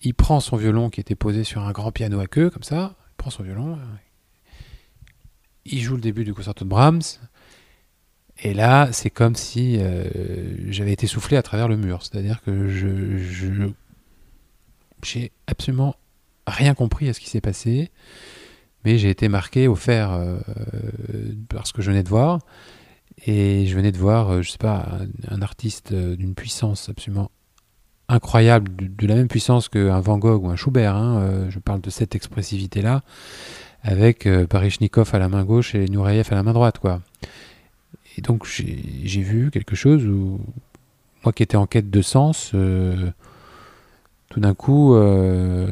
il 0.03 0.13
prend 0.13 0.39
son 0.39 0.57
violon 0.57 0.89
qui 0.89 1.00
était 1.00 1.15
posé 1.15 1.44
sur 1.44 1.62
un 1.62 1.71
grand 1.71 1.91
piano 1.91 2.19
à 2.19 2.27
queue, 2.27 2.50
comme 2.50 2.63
ça, 2.63 2.95
il 3.12 3.15
prend 3.18 3.29
son 3.29 3.44
violon, 3.44 3.77
il 5.65 5.81
joue 5.81 5.95
le 5.95 6.01
début 6.01 6.23
du 6.23 6.33
concerto 6.33 6.65
de 6.65 6.69
Brahms, 6.69 7.01
et 8.43 8.53
là, 8.53 8.89
c'est 8.91 9.11
comme 9.11 9.35
si 9.35 9.77
euh, 9.77 10.05
j'avais 10.71 10.93
été 10.93 11.05
soufflé 11.05 11.37
à 11.37 11.43
travers 11.43 11.67
le 11.67 11.77
mur. 11.77 12.01
C'est-à-dire 12.01 12.41
que 12.41 12.67
je, 12.67 13.69
j'ai 15.03 15.31
absolument 15.47 15.95
rien 16.47 16.73
compris 16.73 17.09
à 17.09 17.13
ce 17.13 17.19
qui 17.19 17.29
s'est 17.29 17.41
passé, 17.41 17.91
mais 18.83 18.97
j'ai 18.97 19.09
été 19.09 19.29
marqué 19.29 19.67
au 19.67 19.75
fer 19.75 20.11
euh, 20.11 20.39
par 21.49 21.67
ce 21.67 21.73
que 21.73 21.81
je 21.81 21.91
venais 21.91 22.03
de 22.03 22.09
voir. 22.09 22.39
Et 23.25 23.67
je 23.67 23.75
venais 23.75 23.91
de 23.91 23.97
voir, 23.97 24.29
euh, 24.29 24.41
je 24.41 24.51
sais 24.51 24.57
pas, 24.57 24.99
un, 25.27 25.41
artiste 25.41 25.91
euh, 25.91 26.15
d'une 26.15 26.33
puissance 26.33 26.89
absolument 26.89 27.29
incroyable, 28.07 28.71
de, 28.75 29.07
la 29.07 29.15
même 29.15 29.27
puissance 29.27 29.69
qu'un 29.69 29.99
Van 29.99 30.17
Gogh 30.17 30.43
ou 30.43 30.49
un 30.49 30.55
Schubert. 30.55 30.95
hein, 30.95 31.47
je 31.49 31.59
parle 31.59 31.79
de 31.81 31.89
cette 31.89 32.13
expressivité-là, 32.15 33.03
avec 33.83 34.25
euh, 34.25 34.45
Parichnikov 34.48 35.10
à 35.13 35.19
la 35.19 35.30
main 35.30 35.44
gauche 35.44 35.75
et 35.75 35.86
Nureyev 35.88 36.28
à 36.31 36.36
la 36.36 36.44
main 36.44 36.54
droite, 36.54 36.80
quoi. 36.80 37.01
Et 38.18 38.22
donc 38.22 38.45
j'ai 38.45 39.22
vu 39.22 39.51
quelque 39.51 39.75
chose 39.75 40.06
où, 40.06 40.39
moi 41.24 41.33
qui 41.33 41.44
étais 41.44 41.57
en 41.57 41.66
quête 41.66 41.89
de 41.89 42.01
sens, 42.01 42.51
euh, 42.54 43.12
tout 44.30 44.39
d'un 44.39 44.54
coup, 44.54 44.95
euh, 44.95 45.68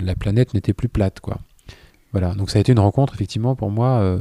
la 0.00 0.14
planète 0.14 0.54
n'était 0.54 0.72
plus 0.72 0.88
plate, 0.88 1.20
quoi. 1.20 1.38
Voilà, 2.12 2.34
donc 2.34 2.50
ça 2.50 2.58
a 2.58 2.60
été 2.60 2.72
une 2.72 2.78
rencontre, 2.78 3.14
effectivement, 3.14 3.56
pour 3.56 3.70
moi, 3.70 4.00
euh, 4.00 4.18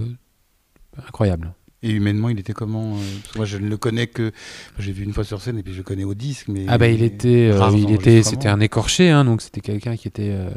incroyable. 1.08 1.54
Et 1.84 1.90
humainement, 1.90 2.30
il 2.30 2.40
était 2.40 2.54
comment 2.54 2.92
parce 2.92 3.34
que 3.34 3.38
Moi, 3.40 3.46
je 3.46 3.58
ne 3.58 3.68
le 3.68 3.76
connais 3.76 4.08
que. 4.08 4.32
J'ai 4.78 4.92
vu 4.92 5.04
une 5.04 5.14
fois 5.14 5.24
sur 5.24 5.42
scène 5.42 5.58
et 5.58 5.64
puis 5.64 5.74
je 5.74 5.80
le 5.80 5.84
connais 5.84 6.04
au 6.04 6.14
disque. 6.14 6.48
Mais 6.48 6.66
Ah 6.68 6.78
bah 6.78 6.88
il 6.88 7.02
était, 7.02 7.50
euh, 7.52 7.72
il 7.74 7.92
était, 7.92 8.22
c'était 8.22 8.48
un 8.48 8.60
écorché, 8.60 9.10
hein, 9.10 9.26
donc 9.26 9.42
c'était 9.42 9.62
quelqu'un 9.62 9.96
qui 9.98 10.08
était, 10.08 10.30
euh, 10.32 10.50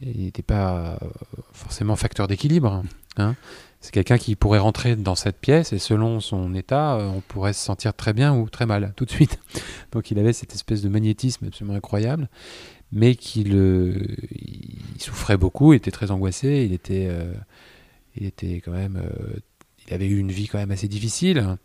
il 0.00 0.24
n'était 0.24 0.42
pas 0.42 0.98
euh, 1.02 1.08
forcément 1.52 1.96
facteur 1.96 2.28
d'équilibre. 2.28 2.82
Hein. 3.16 3.34
C'est 3.80 3.92
quelqu'un 3.92 4.18
qui 4.18 4.36
pourrait 4.36 4.58
rentrer 4.58 4.96
dans 4.96 5.14
cette 5.14 5.38
pièce 5.38 5.72
et 5.72 5.78
selon 5.78 6.20
son 6.20 6.54
état, 6.54 6.96
euh, 6.96 7.06
on 7.08 7.20
pourrait 7.20 7.52
se 7.52 7.64
sentir 7.64 7.94
très 7.94 8.12
bien 8.12 8.34
ou 8.34 8.48
très 8.48 8.66
mal 8.66 8.92
tout 8.96 9.04
de 9.04 9.10
suite. 9.10 9.38
Donc 9.92 10.10
il 10.10 10.18
avait 10.18 10.32
cette 10.32 10.54
espèce 10.54 10.82
de 10.82 10.88
magnétisme 10.88 11.46
absolument 11.46 11.76
incroyable, 11.76 12.28
mais 12.92 13.14
qu'il 13.14 13.54
il 13.54 15.00
souffrait 15.00 15.36
beaucoup, 15.36 15.72
il 15.72 15.76
était 15.76 15.90
très 15.90 16.10
angoissé, 16.10 16.64
il 16.64 16.72
était, 16.72 17.06
euh, 17.08 17.32
il 18.16 18.26
était 18.26 18.60
quand 18.60 18.72
même, 18.72 19.02
il 19.86 19.94
avait 19.94 20.06
eu 20.06 20.18
une 20.18 20.32
vie 20.32 20.48
quand 20.48 20.58
même 20.58 20.70
assez 20.70 20.88
difficile. 20.88 21.56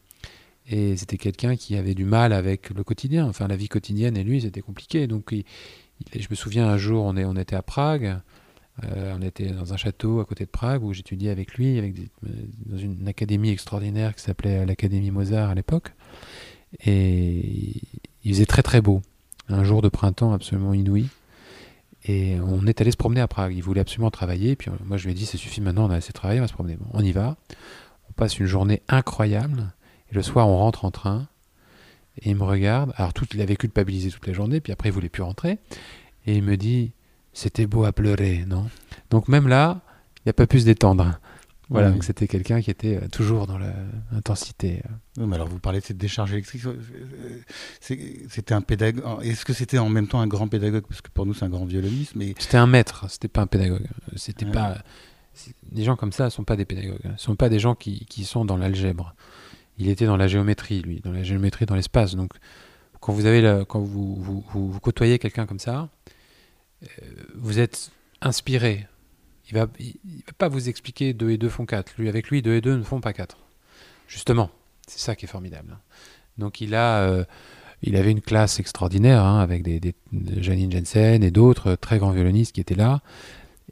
Et 0.69 0.95
c'était 0.95 1.17
quelqu'un 1.17 1.55
qui 1.55 1.75
avait 1.75 1.95
du 1.95 2.05
mal 2.05 2.31
avec 2.31 2.69
le 2.69 2.83
quotidien. 2.83 3.25
Enfin, 3.27 3.47
la 3.47 3.55
vie 3.55 3.67
quotidienne 3.67 4.15
et 4.15 4.23
lui, 4.23 4.41
c'était 4.41 4.61
compliqué. 4.61 5.07
Donc, 5.07 5.29
il- 5.31 5.43
je 6.13 6.27
me 6.29 6.35
souviens 6.35 6.67
un 6.67 6.77
jour, 6.77 7.05
on, 7.05 7.35
était 7.35 7.55
à 7.55 7.61
Prague. 7.61 8.19
euh, 8.83 9.15
on 9.17 9.21
était 9.21 9.51
dans 9.51 9.73
un 9.73 9.77
château 9.77 10.19
à 10.19 10.25
côté 10.25 10.45
de 10.45 10.49
Prague 10.49 10.83
où 10.83 10.93
j'étudiais 10.93 11.31
avec 11.31 11.55
lui, 11.55 11.79
euh, 11.79 11.91
dans 12.65 12.77
une 12.77 13.07
académie 13.07 13.49
extraordinaire 13.49 14.15
qui 14.15 14.21
s'appelait 14.21 14.65
l'Académie 14.65 15.11
Mozart 15.11 15.49
à 15.49 15.55
l'époque. 15.55 15.93
Et 16.85 17.81
il 18.23 18.33
faisait 18.33 18.45
très 18.45 18.63
très 18.63 18.81
beau. 18.81 19.01
Un 19.49 19.63
jour 19.63 19.81
de 19.81 19.89
printemps 19.89 20.33
absolument 20.33 20.73
inouï. 20.73 21.07
Et 22.05 22.37
on 22.39 22.65
est 22.65 22.81
allé 22.81 22.91
se 22.91 22.97
promener 22.97 23.21
à 23.21 23.27
Prague. 23.27 23.53
Il 23.55 23.61
voulait 23.61 23.81
absolument 23.81 24.11
travailler. 24.11 24.55
Puis 24.55 24.69
euh, 24.69 24.73
moi, 24.85 24.97
je 24.97 25.05
lui 25.05 25.11
ai 25.11 25.13
dit, 25.13 25.25
ça 25.25 25.37
suffit 25.37 25.61
maintenant, 25.61 25.87
on 25.87 25.91
a 25.91 25.95
assez 25.95 26.13
travaillé, 26.13 26.39
on 26.39 26.43
va 26.43 26.47
se 26.47 26.53
promener. 26.53 26.77
On 26.93 27.03
y 27.03 27.11
va. 27.11 27.37
On 28.09 28.13
passe 28.13 28.39
une 28.39 28.45
journée 28.45 28.81
incroyable. 28.87 29.71
Et 30.11 30.15
le 30.15 30.23
soir, 30.23 30.47
on 30.47 30.57
rentre 30.57 30.85
en 30.85 30.91
train. 30.91 31.27
Et 32.23 32.29
il 32.31 32.35
me 32.35 32.43
regarde. 32.43 32.93
Alors, 32.97 33.13
tout, 33.13 33.25
il 33.33 33.41
avait 33.41 33.55
culpabilisé 33.55 34.09
toute 34.11 34.25
la 34.27 34.33
journée. 34.33 34.61
Puis 34.61 34.71
après, 34.73 34.89
il 34.89 34.91
voulait 34.91 35.09
plus 35.09 35.23
rentrer. 35.23 35.57
Et 36.27 36.35
il 36.37 36.43
me 36.43 36.55
dit 36.57 36.91
C'était 37.33 37.65
beau 37.67 37.83
à 37.85 37.91
pleurer, 37.91 38.45
non? 38.47 38.69
Donc, 39.09 39.27
même 39.27 39.47
là, 39.47 39.81
il 40.17 40.29
n'a 40.29 40.33
pas 40.33 40.45
pu 40.47 40.59
se 40.59 40.65
détendre. 40.65 41.19
Voilà, 41.69 41.89
donc 41.91 42.03
c'était 42.03 42.27
quelqu'un 42.27 42.59
qui 42.59 42.69
était 42.69 42.97
euh, 42.97 43.07
toujours 43.07 43.47
dans 43.47 43.57
l'intensité. 44.11 44.83
Non, 45.17 45.25
mais 45.25 45.35
alors 45.37 45.47
vous 45.47 45.57
parlez 45.57 45.79
de 45.79 45.85
cette 45.85 45.97
décharge 45.97 46.33
électrique. 46.33 46.65
euh, 46.65 46.75
euh, 47.89 47.95
C'était 48.29 48.53
un 48.53 48.59
pédagogue. 48.61 49.23
Est-ce 49.23 49.45
que 49.45 49.53
c'était 49.53 49.77
en 49.77 49.87
même 49.87 50.07
temps 50.07 50.19
un 50.19 50.27
grand 50.27 50.49
pédagogue? 50.49 50.83
Parce 50.87 50.99
que 51.01 51.09
pour 51.13 51.25
nous, 51.25 51.33
c'est 51.33 51.45
un 51.45 51.49
grand 51.49 51.63
violoniste. 51.63 52.13
Mais 52.17 52.35
C'était 52.37 52.57
un 52.57 52.67
maître, 52.67 53.05
c'était 53.09 53.29
pas 53.29 53.41
un 53.41 53.47
pédagogue. 53.47 53.87
C'était 54.17 54.45
Ouais. 54.45 54.51
pas. 54.51 54.79
Des 55.71 55.85
gens 55.85 55.95
comme 55.95 56.11
ça 56.11 56.25
ne 56.25 56.29
sont 56.29 56.43
pas 56.43 56.57
des 56.57 56.65
pédagogues. 56.65 56.99
Ce 57.03 57.07
ne 57.07 57.17
sont 57.17 57.35
pas 57.37 57.47
des 57.47 57.59
gens 57.59 57.73
qui, 57.73 58.05
qui 58.05 58.25
sont 58.25 58.43
dans 58.43 58.57
l'algèbre. 58.57 59.15
Il 59.81 59.89
était 59.89 60.05
dans 60.05 60.15
la 60.15 60.27
géométrie, 60.27 60.81
lui, 60.81 61.01
dans 61.01 61.11
la 61.11 61.23
géométrie 61.23 61.65
dans 61.65 61.73
l'espace. 61.75 62.15
Donc, 62.15 62.33
quand 62.99 63.13
vous, 63.13 63.25
avez 63.25 63.41
la- 63.41 63.65
quand 63.65 63.79
vous, 63.79 64.15
vous, 64.15 64.79
côtoyez 64.79 65.17
quelqu'un 65.17 65.47
comme 65.47 65.57
ça, 65.57 65.89
euh, 66.83 66.87
vous 67.33 67.59
êtes 67.59 67.89
inspiré. 68.21 68.87
Il 69.49 69.55
va, 69.55 69.67
pas 70.37 70.49
vous 70.49 70.69
expliquer 70.69 71.13
2 71.13 71.31
et 71.31 71.37
2 71.39 71.49
font 71.49 71.65
4. 71.65 71.95
Lui, 71.97 72.09
avec 72.09 72.29
lui, 72.29 72.43
2 72.43 72.53
et 72.53 72.61
2 72.61 72.77
ne 72.77 72.83
font 72.83 73.01
pas 73.01 73.11
4. 73.11 73.37
Justement, 74.07 74.51
c'est 74.87 74.99
ça 74.99 75.15
qui 75.15 75.25
est 75.25 75.27
formidable. 75.27 75.79
Donc, 76.37 76.61
il 76.61 76.75
a 76.75 77.01
euh, 77.01 77.25
il 77.81 77.95
avait 77.95 78.11
une 78.11 78.21
classe 78.21 78.59
extraordinaire 78.59 79.23
hein, 79.23 79.39
avec 79.39 79.63
des, 79.63 79.81
Janine 80.37 80.71
Jensen 80.71 81.23
et 81.23 81.31
d'autres 81.31 81.73
très 81.75 81.97
grands 81.97 82.11
violonistes 82.11 82.53
qui 82.53 82.61
étaient 82.61 82.75
là. 82.75 83.01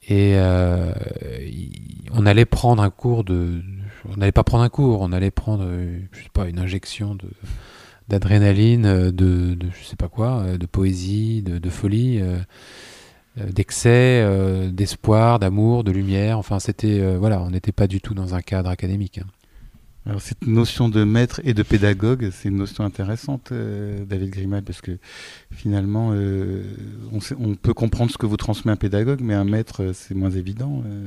Et 0.08 0.34
euh, 0.38 0.92
on 2.12 2.26
allait 2.26 2.46
prendre 2.46 2.82
un 2.82 2.90
cours 2.90 3.24
de. 3.24 3.62
On 4.08 4.18
n'allait 4.18 4.32
pas 4.32 4.44
prendre 4.44 4.64
un 4.64 4.70
cours, 4.70 5.02
on 5.02 5.12
allait 5.12 5.32
prendre, 5.32 5.68
je 6.12 6.18
sais 6.24 6.30
pas, 6.34 6.48
une 6.48 6.60
injection 6.60 7.16
de 7.16 7.28
d'adrénaline, 8.08 9.12
de, 9.12 9.54
de, 9.54 9.68
je 9.80 9.86
sais 9.86 9.96
pas 9.96 10.08
quoi, 10.08 10.58
de 10.58 10.66
poésie, 10.66 11.44
de, 11.44 11.70
folie, 11.70 12.20
euh, 13.40 13.46
d'excès, 13.52 14.22
euh, 14.24 14.72
d'espoir, 14.72 15.40
d'amour, 15.40 15.84
de 15.84 15.92
lumière. 15.92 16.40
Enfin, 16.40 16.60
c'était 16.60 17.00
euh, 17.00 17.18
voilà, 17.20 17.42
on 17.42 17.52
n'était 17.52 17.72
pas 17.72 17.88
du 17.88 18.02
tout 18.02 18.14
dans 18.14 18.34
un 18.36 18.42
cadre 18.42 18.70
académique. 18.70 19.20
hein. 19.20 19.28
Alors 20.06 20.22
cette 20.22 20.48
notion 20.48 20.90
de 20.90 21.04
maître 21.04 21.40
et 21.44 21.54
de 21.54 21.62
pédagogue, 21.62 22.30
c'est 22.32 22.50
une 22.50 22.56
notion 22.58 22.84
intéressante, 22.84 23.52
euh, 23.52 24.06
David 24.06 24.32
Grimal, 24.32 24.64
parce 24.64 24.82
que 24.82 24.98
finalement, 25.52 26.12
euh, 26.14 26.64
on, 27.38 27.54
peut 27.56 27.74
comprendre 27.74 28.10
ce 28.10 28.18
que 28.18 28.26
vous 28.26 28.38
transmet 28.38 28.72
un 28.72 28.76
pédagogue, 28.78 29.20
mais 29.22 29.36
un 29.36 29.44
maître, 29.44 29.84
euh, 29.84 29.94
c'est 29.94 30.16
moins 30.16 30.32
évident. 30.32 30.82
euh. 30.88 31.06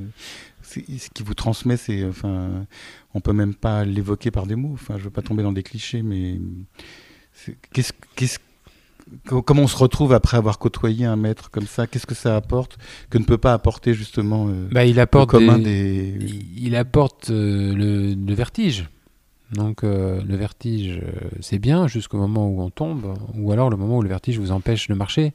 Ce 0.62 0.80
qui 1.10 1.22
vous 1.22 1.34
transmet, 1.34 1.76
c'est, 1.76 2.04
enfin, 2.04 2.64
on 3.14 3.20
peut 3.20 3.32
même 3.32 3.54
pas 3.54 3.84
l'évoquer 3.84 4.30
par 4.30 4.46
des 4.46 4.54
mots. 4.56 4.70
Enfin, 4.74 4.96
je 4.98 5.04
veux 5.04 5.10
pas 5.10 5.22
tomber 5.22 5.42
dans 5.42 5.52
des 5.52 5.62
clichés, 5.62 6.02
mais 6.02 6.38
qu'est-ce, 7.72 7.92
qu'est-ce, 8.16 8.38
co- 9.26 9.42
comment 9.42 9.62
on 9.62 9.66
se 9.68 9.76
retrouve 9.76 10.12
après 10.12 10.36
avoir 10.36 10.58
côtoyé 10.58 11.04
un 11.06 11.16
maître 11.16 11.50
comme 11.50 11.66
ça? 11.66 11.86
Qu'est-ce 11.86 12.06
que 12.06 12.14
ça 12.14 12.36
apporte 12.36 12.78
que 13.10 13.18
ne 13.18 13.24
peut 13.24 13.38
pas 13.38 13.52
apporter 13.52 13.94
justement 13.94 14.48
euh, 14.48 14.68
Bah, 14.70 14.84
il 14.84 14.96
le 14.96 15.02
apporte 15.02 15.30
commun 15.30 15.58
des- 15.58 16.12
des... 16.12 16.24
il 16.26 16.66
il 16.68 16.76
apporte 16.76 17.30
euh, 17.30 17.74
le, 17.74 18.14
le 18.14 18.34
vertige. 18.34 18.88
Donc 19.52 19.84
euh, 19.84 20.22
le 20.26 20.36
vertige, 20.36 20.98
c'est 21.40 21.58
bien 21.58 21.86
jusqu'au 21.86 22.16
moment 22.16 22.48
où 22.48 22.62
on 22.62 22.70
tombe, 22.70 23.14
ou 23.34 23.52
alors 23.52 23.68
le 23.68 23.76
moment 23.76 23.98
où 23.98 24.02
le 24.02 24.08
vertige 24.08 24.38
vous 24.38 24.50
empêche 24.50 24.88
de 24.88 24.94
marcher. 24.94 25.32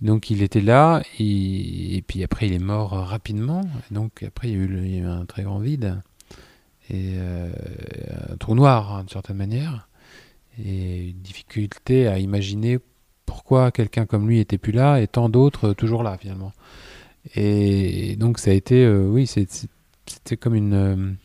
Donc 0.00 0.30
il 0.30 0.42
était 0.42 0.60
là, 0.60 1.02
et, 1.18 2.02
puis 2.06 2.22
après 2.22 2.46
il 2.46 2.52
est 2.52 2.60
mort 2.60 2.90
rapidement. 2.90 3.62
Donc 3.90 4.22
après 4.22 4.48
il 4.48 4.54
y 4.54 4.54
a 4.54 4.58
eu, 4.58 5.04
un 5.04 5.24
très 5.24 5.42
grand 5.42 5.58
vide, 5.58 6.00
et 6.90 7.14
euh, 7.16 7.50
un 8.30 8.36
trou 8.36 8.54
noir 8.54 8.94
hein, 8.94 9.00
d'une 9.00 9.08
certaine 9.08 9.36
manière, 9.36 9.88
et 10.64 11.08
une 11.08 11.18
difficulté 11.18 12.06
à 12.06 12.18
imaginer 12.18 12.78
pourquoi 13.26 13.72
quelqu'un 13.72 14.06
comme 14.06 14.28
lui 14.28 14.38
était 14.38 14.58
plus 14.58 14.72
là 14.72 15.00
et 15.00 15.06
tant 15.06 15.28
d'autres 15.28 15.70
euh, 15.70 15.74
toujours 15.74 16.02
là 16.02 16.16
finalement. 16.18 16.52
Et 17.34 18.16
donc 18.16 18.38
ça 18.38 18.52
a 18.52 18.54
été, 18.54 18.84
euh, 18.84 19.06
oui, 19.08 19.26
c'était 19.26 20.36
comme 20.36 20.54
une 20.54 21.16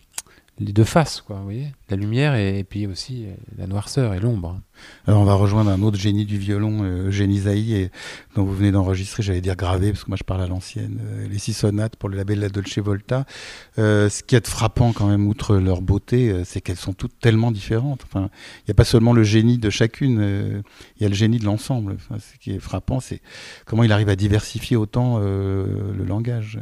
les 0.59 0.73
deux 0.73 0.83
faces, 0.83 1.21
quoi, 1.21 1.37
vous 1.37 1.43
voyez, 1.43 1.67
la 1.89 1.97
lumière 1.97 2.35
et, 2.35 2.63
puis 2.63 2.87
aussi 2.87 3.25
euh, 3.25 3.33
la 3.57 3.67
noirceur 3.67 4.13
et 4.13 4.19
l'ombre. 4.19 4.59
Alors 5.07 5.21
on 5.21 5.25
va 5.25 5.33
rejoindre 5.33 5.69
un 5.71 5.81
autre 5.81 5.97
génie 5.97 6.25
du 6.25 6.37
violon, 6.37 6.83
euh, 6.83 7.07
Eugène 7.07 7.31
Isaïe, 7.31 7.75
et, 7.75 7.91
dont 8.35 8.43
vous 8.43 8.53
venez 8.53 8.71
d'enregistrer, 8.71 9.23
j'allais 9.23 9.41
dire 9.41 9.55
gravé, 9.55 9.91
parce 9.91 10.03
que 10.03 10.09
moi 10.09 10.17
je 10.17 10.23
parle 10.23 10.41
à 10.41 10.47
l'ancienne, 10.47 10.99
euh, 11.03 11.27
les 11.27 11.39
six 11.39 11.53
sonates 11.53 11.95
pour 11.95 12.09
le 12.09 12.17
label 12.17 12.39
La 12.39 12.49
Dolce 12.49 12.77
Volta. 12.79 13.25
Euh, 13.79 14.09
ce 14.09 14.23
qui 14.23 14.35
est 14.35 14.47
frappant 14.47 14.93
quand 14.93 15.07
même, 15.07 15.27
outre 15.27 15.57
leur 15.57 15.81
beauté, 15.81 16.43
c'est 16.45 16.61
qu'elles 16.61 16.77
sont 16.77 16.93
toutes 16.93 17.19
tellement 17.19 17.51
différentes. 17.51 18.01
Enfin, 18.05 18.29
il 18.59 18.69
n'y 18.69 18.71
a 18.71 18.75
pas 18.75 18.85
seulement 18.85 19.13
le 19.13 19.23
génie 19.23 19.57
de 19.57 19.69
chacune, 19.69 20.63
il 20.97 21.03
y 21.03 21.05
a 21.05 21.09
le 21.09 21.15
génie 21.15 21.39
de 21.39 21.45
l'ensemble. 21.45 21.97
Ce 22.11 22.37
qui 22.39 22.51
est 22.51 22.59
frappant, 22.59 22.99
c'est 22.99 23.21
comment 23.65 23.83
il 23.83 23.91
arrive 23.91 24.09
à 24.09 24.15
diversifier 24.15 24.77
autant 24.77 25.19
le 25.19 26.05
langage. 26.07 26.59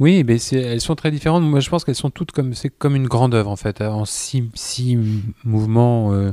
Oui, 0.00 0.24
mais 0.24 0.38
elles 0.52 0.80
sont 0.80 0.96
très 0.96 1.10
différentes. 1.10 1.44
Moi, 1.44 1.60
je 1.60 1.68
pense 1.68 1.84
qu'elles 1.84 1.94
sont 1.94 2.08
toutes 2.08 2.32
comme 2.32 2.54
c'est 2.54 2.70
comme 2.70 2.96
une 2.96 3.06
grande 3.06 3.34
œuvre 3.34 3.50
en 3.50 3.56
fait, 3.56 3.82
en 3.82 4.06
six, 4.06 4.44
six 4.54 4.98
mouvements, 5.44 6.14
euh, 6.14 6.32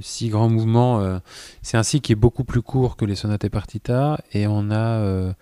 six 0.00 0.28
grands 0.28 0.48
mouvements. 0.48 1.00
euh. 1.00 1.20
c'est 1.62 1.80
cycle 1.84 2.04
qui 2.04 2.12
est 2.12 2.16
beaucoup 2.16 2.42
plus 2.42 2.62
court 2.62 2.96
que 2.96 3.04
les 3.04 3.14
sonates 3.14 3.44
et 3.44 3.50
partita, 3.50 4.20
et 4.32 4.48
on 4.48 4.72
a 4.72 4.98
euh, 4.98 5.32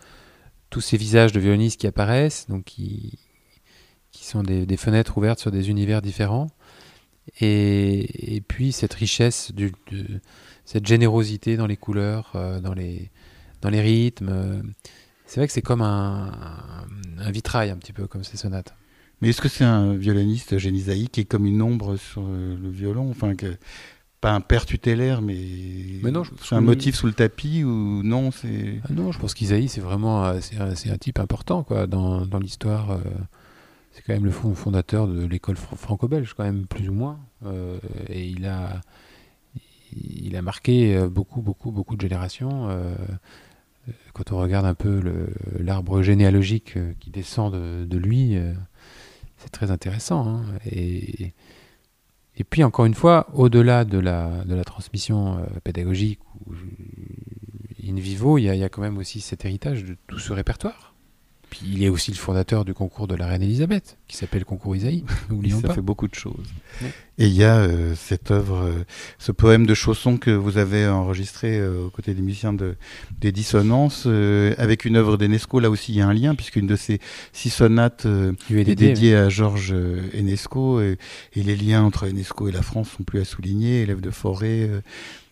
tous 0.69 0.83
ces 0.83 0.99
visages 0.99 1.33
de 1.33 1.41
violonistes 1.41 1.81
qui 1.81 1.87
apparaissent, 1.87 2.47
donc 2.49 2.65
qui 2.65 3.19
qui 4.11 4.27
sont 4.27 4.43
des, 4.43 4.67
des 4.67 4.77
fenêtres 4.77 5.17
ouvertes 5.17 5.39
sur 5.39 5.51
des 5.51 5.71
univers 5.71 6.03
différents, 6.03 6.49
et, 7.41 8.43
puis 8.47 8.73
cette 8.73 8.93
richesse, 8.93 9.53
de, 9.55 9.71
cette 10.67 10.87
générosité 10.87 11.57
dans 11.57 11.67
les 11.67 11.79
couleurs, 11.79 12.33
dans 12.63 12.75
les 12.75 13.11
dans 13.63 13.71
les 13.71 13.81
rythmes. 13.81 14.75
C'est 15.33 15.41
vrai 15.41 15.47
que 15.47 15.53
c'est 15.55 15.63
comme 15.63 15.81
un, 15.81 16.31
un 17.19 17.31
vitrail 17.31 17.71
un 17.71 17.79
petit 17.79 17.95
peu 17.95 18.07
comme 18.07 18.23
ces 18.23 18.37
sonates. 18.37 18.75
Mais 19.23 19.31
est-ce 19.31 19.41
que 19.41 19.49
c'est 19.49 19.65
un 19.65 19.95
violoniste, 19.95 20.53
Isaïe, 20.53 21.09
qui 21.09 21.21
est 21.21 21.25
comme 21.25 21.47
une 21.47 21.63
ombre 21.63 21.97
sur 21.97 22.21
euh, 22.29 22.55
le 22.63 22.69
violon? 22.69 23.09
Enfin, 23.09 23.35
que, 23.35 23.57
pas 24.21 24.35
un 24.35 24.43
père 24.43 24.67
tutélaire, 24.67 25.23
mais, 25.23 25.39
Mais 26.03 26.11
non, 26.11 26.23
je 26.23 26.33
pense 26.33 26.47
c'est 26.51 26.55
un 26.55 26.59
que- 26.61 26.65
motif 26.67 26.97
sous 26.97 27.07
le 27.07 27.15
tapis 27.15 27.65
ou 27.65 28.03
non 28.03 28.31
c'est... 28.31 28.83
Ah 28.87 28.93
non, 28.93 29.11
je 29.11 29.19
pense 29.19 29.33
qu'Isaïe 29.33 29.69
c'est 29.69 29.81
vraiment 29.81 30.39
c'est 30.43 30.59
un, 30.91 30.99
type 30.99 31.19
important 31.19 31.63
quoi 31.63 31.87
dans, 31.87 32.27
dans 32.27 32.39
l'histoire. 32.39 32.91
euh, 32.91 32.99
c'est 33.93 34.03
quand 34.03 34.13
même 34.13 34.27
le 34.27 34.33
fond- 34.33 34.55
fondateur 34.55 35.09
de 35.09 35.25
l'école 35.25 35.57
fr- 35.57 35.77
franco-belge 35.77 36.35
quand 36.37 36.45
même 36.45 36.67
plus 36.67 36.91
ou 36.91 36.93
moins. 36.93 37.19
Euh, 37.47 37.79
et 38.11 38.29
il 38.29 38.45
a 38.45 38.83
il 39.97 40.37
a 40.37 40.43
marqué 40.43 41.07
beaucoup 41.09 41.41
beaucoup 41.41 41.71
beaucoup 41.71 41.97
de 41.97 42.03
générations. 42.03 42.69
Quand 44.13 44.33
on 44.33 44.39
regarde 44.39 44.67
un 44.67 44.75
peu 44.75 45.03
l'arbre 45.59 46.03
généalogique 46.03 46.77
euh, 46.77 46.93
qui 47.01 47.11
descend 47.11 47.53
de, 47.53 47.99
lui, 47.99 48.37
euh, 48.37 48.53
c'est 49.39 49.51
très 49.51 49.71
intéressant. 49.71 50.27
hein. 50.27 50.45
Et, 50.71 51.33
puis 52.51 52.65
encore 52.65 52.87
une 52.87 52.95
fois, 52.95 53.29
au-delà 53.35 53.85
de 53.85 53.99
la, 53.99 54.45
de 54.45 54.55
la 54.55 54.65
transmission 54.65 55.39
euh, 55.39 55.43
pédagogique 55.63 56.21
ou 56.47 56.55
in 57.87 57.95
vivo, 57.95 58.37
il 58.37 58.45
y 58.45 58.65
a 58.65 58.69
quand 58.69 58.83
même 58.83 58.99
aussi 58.99 59.21
cet 59.21 59.45
héritage 59.45 59.85
de 59.85 59.97
tout 60.07 60.19
ce 60.19 60.33
répertoire. 60.33 60.92
Puis 61.53 61.61
il 61.71 61.85
est 61.85 61.91
aussi 61.91 62.11
le 62.11 62.17
fondateur 62.17 62.65
du 62.65 62.73
concours 62.73 63.07
de 63.07 63.15
la 63.15 63.27
reine 63.27 63.43
Elisabeth, 63.43 63.99
qui 64.09 64.17
s'appelle 64.17 64.39
le 64.41 64.47
concours 64.47 64.75
Isaïe, 64.75 65.05
n'oublions 65.29 65.61
ça 65.61 65.69
pas. 65.69 65.75
fait 65.75 65.83
beaucoup 65.83 66.09
de 66.09 66.15
choses. 66.15 66.47
Et 67.19 67.27
il 67.27 67.35
y 67.35 67.45
a 67.45 67.59
euh, 67.59 67.95
cette 67.95 68.31
œuvre, 68.31 68.65
euh, 68.65 68.85
ce 69.19 69.33
poème 69.33 69.67
de 69.67 69.75
Chausson 69.75 70.17
que 70.17 70.31
vous 70.31 70.57
avez 70.57 70.89
enregistré 70.89 71.59
euh, 71.59 71.85
aux 71.85 71.91
côtés 71.91 72.15
des 72.15 72.23
musiciens 72.23 72.55
de, 72.55 72.77
des 73.21 73.33
Dissonances, 73.33 74.05
euh, 74.07 74.55
avec 74.57 74.87
une 74.87 74.97
œuvre 74.97 75.19
d'Enesco. 75.19 75.61
Là 75.61 75.69
aussi, 75.69 75.93
il 75.93 75.99
y 75.99 76.01
a 76.01 76.09
un 76.09 76.15
lien, 76.15 76.35
puisqu'une 76.35 76.67
de 76.67 76.75
ces 76.75 77.01
six 77.35 77.51
sonates 77.51 78.07
euh, 78.07 78.33
lui 78.49 78.61
est 78.61 78.63
est 78.63 78.65
dédié, 78.65 78.89
dédiée 78.95 79.17
à 79.17 79.29
Georges 79.29 79.75
euh, 79.75 80.01
Enesco. 80.19 80.81
Et, 80.81 80.97
et 81.37 81.43
les 81.43 81.55
liens 81.55 81.83
entre 81.83 82.09
Enesco 82.09 82.49
et 82.49 82.53
la 82.53 82.63
France 82.63 82.89
sont 82.97 83.03
plus 83.03 83.21
à 83.21 83.27
souligner. 83.27 83.83
Élève 83.83 84.01
de 84.01 84.11
forêt, 84.11 84.71
euh, 84.71 84.81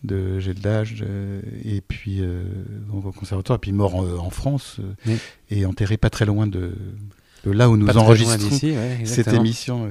de 0.03 0.39
Geldage, 0.39 1.03
euh, 1.07 1.41
et 1.63 1.81
puis 1.81 2.17
euh, 2.21 2.43
au 2.91 3.11
conservatoire, 3.11 3.57
et 3.57 3.59
puis 3.59 3.71
mort 3.71 3.95
en 3.95 4.29
France, 4.29 4.77
euh, 4.79 4.93
Oui. 5.07 5.17
et 5.49 5.65
enterré 5.65 5.97
pas 5.97 6.09
très 6.09 6.25
loin 6.25 6.47
de, 6.47 6.71
de 7.45 7.51
là 7.51 7.69
où 7.69 7.77
nous 7.77 7.87
enregistrons 7.97 8.49
ouais, 8.67 9.01
cette 9.05 9.27
émission. 9.33 9.85
euh, 9.85 9.89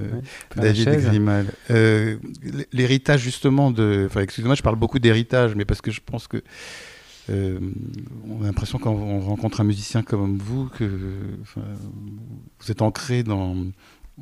Ouais, 0.57 0.63
David. 0.63 0.89
Grimal. 1.01 1.47
Euh, 1.71 2.17
L'héritage 2.73 3.21
justement 3.23 3.71
de... 3.71 4.05
Enfin, 4.07 4.21
excusez-moi, 4.23 4.55
je 4.57 4.63
parle 4.63 4.77
beaucoup 4.77 4.99
d'héritage, 4.99 5.55
mais 5.55 5.65
parce 5.65 5.81
que 5.81 5.91
je 5.91 6.01
pense 6.05 6.27
que... 6.27 6.43
euh, 7.29 7.59
on 8.29 8.43
a 8.43 8.47
l'impression 8.47 8.79
quand 8.79 8.93
on 8.93 9.21
rencontre 9.21 9.61
un 9.61 9.65
musicien 9.65 10.03
comme 10.03 10.39
vous 10.39 10.69
que 10.77 10.85
vous 12.61 12.71
êtes 12.71 12.83
ancré 12.83 13.23
dans, 13.23 13.55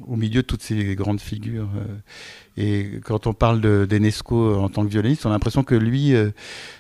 au 0.07 0.17
milieu 0.17 0.43
de 0.43 0.47
toutes 0.47 0.63
ces 0.63 0.95
grandes 0.95 1.21
figures. 1.21 1.69
euh, 1.77 1.85
et 2.61 3.01
quand 3.05 3.29
on 3.29 3.33
parle 3.35 3.61
de- 3.61 3.87
d'Enesco 3.89 4.57
en 4.57 4.69
tant 4.69 4.85
que 4.85 4.91
violoniste, 4.91 5.25
on 5.27 5.29
a 5.31 5.33
l'impression 5.33 5.63
que 5.63 5.77
lui, 5.77 6.15
euh, 6.15 6.31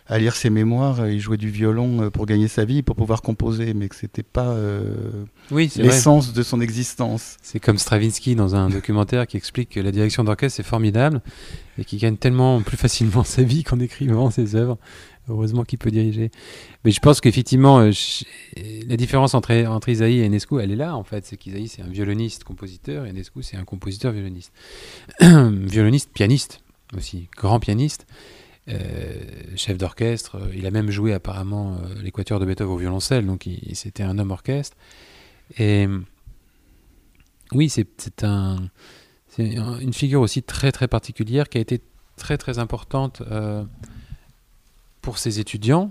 à 0.08 0.18
lire 0.18 0.34
ses 0.34 0.50
mémoires, 0.50 1.00
euh, 1.00 1.12
il 1.12 1.20
jouait 1.20 1.37
du 1.37 1.50
violon 1.50 2.02
euh, 2.02 2.10
pour 2.10 2.26
gagner 2.26 2.48
sa 2.48 2.64
vie, 2.64 2.82
pour 2.82 2.96
pouvoir 2.96 3.22
composer, 3.22 3.75
mais 3.75 3.88
que 3.88 3.94
c'était 3.94 4.25
pas 4.25 4.48
euh, 4.48 4.92
Oui, 5.52 5.70
l'essence 5.76 6.32
de 6.32 6.42
son 6.42 6.60
existence. 6.60 7.37
C'est 7.42 7.60
comme 7.60 7.78
Stravinsky 7.78 8.34
dans 8.34 8.56
un 8.56 8.70
documentaire 8.70 9.26
qui 9.28 9.37
explique 9.37 9.70
que 9.70 9.80
la 9.80 9.92
direction 9.92 10.25
d'orchestre 10.25 10.56
c'est 10.56 10.62
formidable 10.68 11.20
et 11.78 11.84
qu'il 11.84 12.00
gagne 12.00 12.16
tellement 12.16 12.60
plus 12.62 12.76
facilement 12.76 13.22
sa 13.25 13.42
vie 13.42 13.62
qu'en 13.62 13.78
écrivant 13.78 14.30
ses 14.30 14.56
œuvres. 14.56 14.78
Heureusement 15.28 15.64
qu'il 15.64 15.78
peut 15.78 15.90
diriger. 15.90 16.30
Mais 16.85 16.90
je 16.90 17.00
pense 17.00 17.20
qu'effectivement, 17.20 17.80
euh, 17.80 17.90
la 18.87 18.97
différence 18.97 19.35
entre, 19.35 19.52
entre 19.66 19.88
Isaïe 19.90 20.20
et 20.20 20.25
Enescu, 20.26 20.58
elle 20.61 20.70
est 20.73 20.76
là 20.76 20.97
en 20.97 21.04
fait. 21.04 21.26
C'est 21.26 21.37
qu'Isaïe 21.37 21.68
c'est 21.68 21.82
un 21.82 21.88
violoniste 21.88 22.44
compositeur 22.44 23.04
et 23.06 23.11
Enescu 23.11 23.42
c'est 23.42 23.56
un 23.56 23.64
compositeur 23.64 24.12
violoniste. 24.12 24.52
violoniste, 25.20 26.11
pianiste 26.12 26.61
aussi, 26.97 27.28
grand 27.37 27.61
pianiste. 27.61 28.06
euh, 28.68 29.14
chef 29.56 29.78
d'orchestre, 29.78 30.38
il 30.54 30.66
a 30.66 30.70
même 30.70 30.90
joué 30.90 31.12
apparemment 31.14 31.76
euh, 31.76 32.02
l'équateur 32.02 32.38
de 32.38 32.44
Beethoven 32.44 32.75
au 32.75 32.78
violoncelle, 32.78 33.25
donc 33.26 33.47
il- 33.47 33.75
c'était 33.75 34.02
un 34.02 34.18
homme 34.18 34.30
orchestre. 34.30 34.76
Et 35.58 35.87
oui, 37.52 37.68
c'est 37.70 37.87
c'est 37.97 38.25
un, 38.25 38.56
c'est 39.28 39.56
un- 39.56 39.78
une 39.78 39.92
figure 39.94 40.20
aussi 40.20 40.42
très 40.42 40.70
très 40.73 40.87
particulière 40.88 41.49
qui 41.49 41.58
a 41.58 41.61
été 41.62 41.80
très 42.16 42.37
très 42.37 42.58
importante 42.58 43.23
pour 45.08 45.16
ses 45.16 45.40
étudiants, 45.40 45.90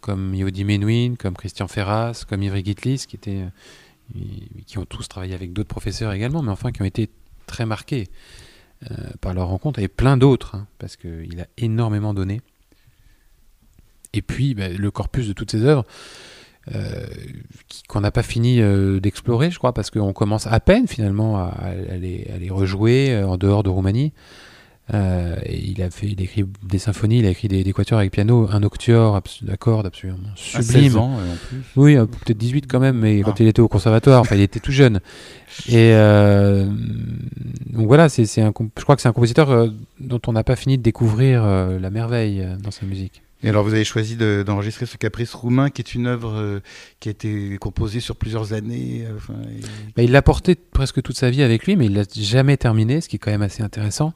comme 0.00 0.36
Yehudi 0.36 0.62
Menuhin, 0.62 1.16
comme 1.16 1.34
Christian 1.34 1.66
Ferras, 1.66 2.24
comme 2.28 2.44
Ivry 2.44 2.64
Gitlis, 2.64 3.06
qui, 3.08 3.16
étaient, 3.16 3.42
euh, 3.42 4.20
qui 4.68 4.78
ont 4.78 4.84
tous 4.84 5.08
travaillé 5.08 5.34
avec 5.34 5.52
d'autres 5.52 5.68
professeurs 5.68 6.12
également, 6.12 6.42
mais 6.42 6.52
enfin 6.52 6.70
qui 6.70 6.80
ont 6.80 6.84
été 6.84 7.10
très 7.46 7.66
marqués 7.66 8.06
euh, 8.88 8.94
par 9.20 9.34
leur 9.34 9.48
rencontre, 9.48 9.80
et 9.80 9.88
plein 9.88 10.16
d'autres, 10.16 10.54
hein, 10.54 10.68
parce 10.78 10.94
qu'il 10.94 11.40
a 11.40 11.48
énormément 11.58 12.14
donné. 12.14 12.40
Et 14.12 14.22
puis 14.22 14.54
bah, 14.54 14.68
le 14.68 14.90
corpus 14.92 15.26
de 15.26 15.32
toutes 15.32 15.50
ces 15.50 15.64
œuvres 15.64 15.84
euh, 16.72 17.04
qu'on 17.88 18.00
n'a 18.00 18.12
pas 18.12 18.22
fini 18.22 18.60
d'explorer, 19.00 19.50
je 19.50 19.58
crois, 19.58 19.74
parce 19.74 19.90
qu'on 19.90 20.12
commence 20.12 20.46
à 20.46 20.60
peine 20.60 20.86
finalement 20.86 21.38
à, 21.38 21.74
les, 21.98 22.48
rejouer 22.48 23.24
en 23.24 23.36
dehors 23.38 23.64
de 23.64 23.70
Roumanie. 23.70 24.12
Euh, 24.92 25.36
et 25.46 25.58
il 25.58 25.80
a 25.80 25.90
fait, 25.90 26.06
il 26.08 26.20
écrit 26.20 26.44
des 26.64 26.78
symphonies, 26.78 27.20
il 27.20 27.26
a 27.26 27.30
écrit 27.30 27.46
des, 27.48 27.62
des 27.62 27.72
quatuors 27.72 28.00
avec 28.00 28.10
piano, 28.12 28.48
un 28.50 28.62
octuor 28.64 29.14
abs- 29.16 29.42
d'accords 29.42 29.86
absolument 29.86 30.18
À 30.34 30.36
sublime. 30.36 30.82
16 30.82 30.96
ans, 30.96 31.12
en 31.12 31.36
plus. 31.48 31.58
Oui, 31.76 31.96
euh, 31.96 32.04
peut-être 32.06 32.36
18 32.36 32.66
quand 32.66 32.80
même, 32.80 32.98
mais 32.98 33.20
quand 33.20 33.30
Ah. 33.30 33.42
il 33.42 33.46
était 33.46 33.60
au 33.62 33.68
conservatoire, 33.68 34.20
enfin, 34.20 34.34
il 34.34 34.42
était 34.42 34.58
tout 34.60 34.72
jeune. 34.72 35.00
Et 35.68 35.92
euh, 35.94 36.66
donc 37.70 37.86
voilà, 37.86 38.08
c'est, 38.08 38.26
c'est 38.26 38.42
un, 38.42 38.52
comp- 38.52 38.72
je 38.76 38.82
crois 38.82 38.96
que 38.96 39.02
c'est 39.02 39.08
un 39.08 39.12
compositeur 39.12 39.50
euh, 39.50 39.68
dont 40.00 40.20
on 40.26 40.32
n'a 40.32 40.44
pas 40.44 40.56
fini 40.56 40.78
de 40.78 40.82
découvrir 40.82 41.42
euh, 41.44 41.78
la 41.78 41.90
merveille 41.90 42.40
euh, 42.42 42.56
dans 42.56 42.70
sa 42.72 42.84
musique. 42.84 43.22
Et 43.44 43.48
alors, 43.48 43.64
vous 43.64 43.74
avez 43.74 43.84
choisi 43.84 44.14
de- 44.16 44.44
d'enregistrer 44.46 44.86
ce 44.86 44.96
caprice 44.96 45.32
roumain, 45.34 45.68
qui 45.70 45.80
est 45.82 45.94
une 45.94 46.06
œuvre 46.06 46.32
euh, 46.36 46.60
qui 47.00 47.08
a 47.08 47.12
été 47.12 47.56
composée 47.60 48.00
sur 48.00 48.16
plusieurs 48.16 48.52
années. 48.52 49.04
euh, 49.06 49.14
enfin, 49.16 49.34
et- 49.58 49.60
Bah, 49.96 50.02
il 50.02 50.10
l'a 50.12 50.22
porté 50.22 50.54
presque 50.54 51.02
toute 51.02 51.16
sa 51.16 51.30
vie 51.30 51.42
avec 51.42 51.66
lui, 51.66 51.76
mais 51.76 51.86
il 51.86 51.94
l'a 51.94 52.04
jamais 52.16 52.56
terminé, 52.56 53.00
ce 53.00 53.08
qui 53.08 53.16
est 53.16 53.18
quand 53.18 53.30
même 53.32 53.42
assez 53.42 53.62
intéressant. 53.62 54.12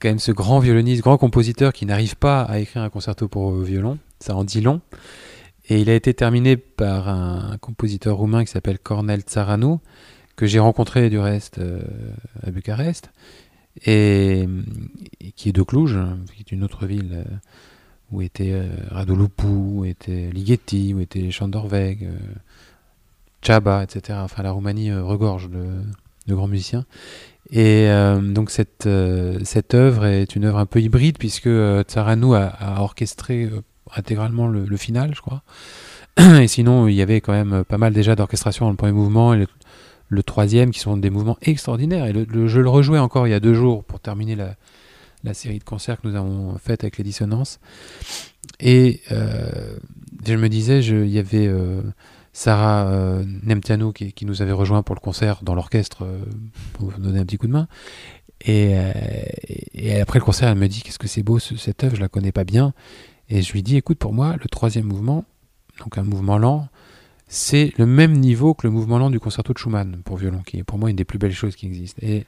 Quand 0.00 0.08
même 0.08 0.18
ce 0.18 0.32
grand 0.32 0.60
violoniste, 0.60 1.02
grand 1.02 1.18
compositeur 1.18 1.72
qui 1.72 1.86
n'arrive 1.86 2.16
pas 2.16 2.42
à 2.42 2.60
écrire 2.60 2.82
un 2.82 2.90
concerto 2.90 3.26
pour 3.28 3.52
violon, 3.60 3.98
ça 4.20 4.36
en 4.36 4.44
dit 4.44 4.60
long. 4.60 4.80
Et 5.68 5.80
il 5.80 5.90
a 5.90 5.94
été 5.94 6.14
terminé 6.14 6.56
par 6.56 7.08
un 7.08 7.58
compositeur 7.58 8.16
roumain 8.16 8.44
qui 8.44 8.50
s'appelle 8.50 8.78
Cornel 8.78 9.20
Tsaranu, 9.20 9.76
que 10.36 10.46
j'ai 10.46 10.60
rencontré 10.60 11.10
du 11.10 11.18
reste 11.18 11.58
euh, 11.58 11.82
à 12.42 12.50
Bucarest, 12.50 13.10
et, 13.84 14.48
qui 15.36 15.48
est 15.48 15.52
de 15.52 15.62
Cluj, 15.62 15.98
qui 16.34 16.40
est 16.40 16.52
une 16.52 16.62
autre 16.62 16.86
ville 16.86 17.24
euh, 17.26 17.34
où 18.10 18.22
était 18.22 18.52
euh, 18.52 19.44
où 19.44 19.84
était 19.84 20.30
Ligeti, 20.32 20.94
où 20.94 21.00
était 21.00 21.30
Chandorveg, 21.30 22.04
euh, 22.04 22.16
Chaba, 23.42 23.82
etc. 23.82 24.18
Enfin, 24.22 24.42
la 24.42 24.52
Roumanie 24.52 24.90
euh, 24.90 25.04
regorge 25.04 25.50
de, 25.50 25.82
de 26.28 26.34
grands 26.34 26.46
musiciens. 26.46 26.84
Et 27.50 27.88
euh, 27.88 28.20
donc 28.20 28.50
cette, 28.50 28.86
euh, 28.86 29.38
cette 29.44 29.74
œuvre 29.74 30.04
est 30.04 30.36
une 30.36 30.44
œuvre 30.44 30.58
un 30.58 30.66
peu 30.66 30.80
hybride 30.80 31.16
puisque 31.18 31.46
euh, 31.46 31.82
Tsaranu 31.82 32.34
a, 32.34 32.82
orchestré 32.82 33.44
euh, 33.44 33.62
intégralement 33.94 34.46
le, 34.46 34.76
final, 34.76 35.14
je 35.14 35.22
crois. 35.22 35.42
Et 36.40 36.48
sinon, 36.48 36.88
il 36.88 36.94
y 36.94 37.02
avait 37.02 37.20
quand 37.20 37.32
même 37.32 37.64
pas 37.64 37.78
mal 37.78 37.94
déjà 37.94 38.14
d'orchestration 38.14 38.66
dans 38.66 38.70
le 38.70 38.76
premier 38.76 38.92
mouvement 38.92 39.32
et 39.32 39.46
le, 40.08 40.22
troisième 40.22 40.70
qui 40.70 40.80
sont 40.80 40.96
des 40.96 41.10
mouvements 41.10 41.38
extraordinaires. 41.40 42.04
Et 42.04 42.12
je 42.12 42.60
le 42.60 42.68
rejouais 42.68 42.98
encore 42.98 43.26
il 43.26 43.30
y 43.30 43.34
a 43.34 43.40
deux 43.40 43.54
jours 43.54 43.84
pour 43.84 44.00
terminer 44.00 44.36
la, 44.36 44.56
la 45.24 45.32
série 45.32 45.58
de 45.58 45.64
concerts 45.64 46.00
que 46.00 46.08
nous 46.08 46.16
avons 46.16 46.58
faite 46.58 46.84
avec 46.84 46.98
les 46.98 47.04
dissonances. 47.04 47.60
Et 48.60 49.00
je 49.10 50.34
me 50.34 50.48
disais, 50.48 50.80
il 50.80 51.08
y 51.08 51.18
avait 51.18 51.48
Sarah 52.38 52.86
euh, 52.86 53.24
Nemtianou 53.42 53.92
qui, 53.92 54.24
nous 54.24 54.42
avait 54.42 54.52
rejoint 54.52 54.84
pour 54.84 54.94
le 54.94 55.00
concert 55.00 55.40
dans 55.42 55.56
l'orchestre 55.56 56.04
euh, 56.04 56.20
pour 56.74 56.92
nous 56.92 57.04
donner 57.06 57.18
un 57.18 57.24
petit 57.24 57.36
coup 57.36 57.48
de 57.48 57.52
main. 57.52 57.66
Et, 58.42 58.78
euh, 58.78 58.92
et 59.74 60.00
après 60.00 60.20
le 60.20 60.24
concert, 60.24 60.48
elle 60.48 60.56
me 60.56 60.68
dit 60.68 60.82
Qu'est-ce 60.82 61.00
que 61.00 61.08
c'est 61.08 61.24
beau 61.24 61.40
ce- 61.40 61.56
cette 61.56 61.82
œuvre, 61.82 61.96
je 61.96 62.00
la 62.00 62.08
connais 62.08 62.30
pas 62.30 62.44
bien. 62.44 62.74
Et 63.28 63.42
je 63.42 63.52
lui 63.52 63.64
dis 63.64 63.74
Écoute, 63.76 63.98
pour 63.98 64.12
moi, 64.12 64.36
le 64.40 64.48
troisième 64.48 64.84
mouvement, 64.86 65.24
donc 65.80 65.98
un 65.98 66.04
mouvement 66.04 66.38
lent, 66.38 66.68
c'est 67.26 67.72
le 67.76 67.86
même 67.86 68.12
niveau 68.12 68.54
que 68.54 68.68
le 68.68 68.72
mouvement 68.72 68.98
lent 68.98 69.10
du 69.10 69.18
concerto 69.18 69.52
de 69.52 69.58
Schumann 69.58 70.00
pour 70.04 70.16
violon, 70.16 70.42
qui 70.46 70.58
est 70.58 70.62
pour 70.62 70.78
moi 70.78 70.90
une 70.90 70.96
des 70.96 71.04
plus 71.04 71.18
belles 71.18 71.34
choses 71.34 71.56
qui 71.56 71.66
existent. 71.66 71.98
Et 72.06 72.24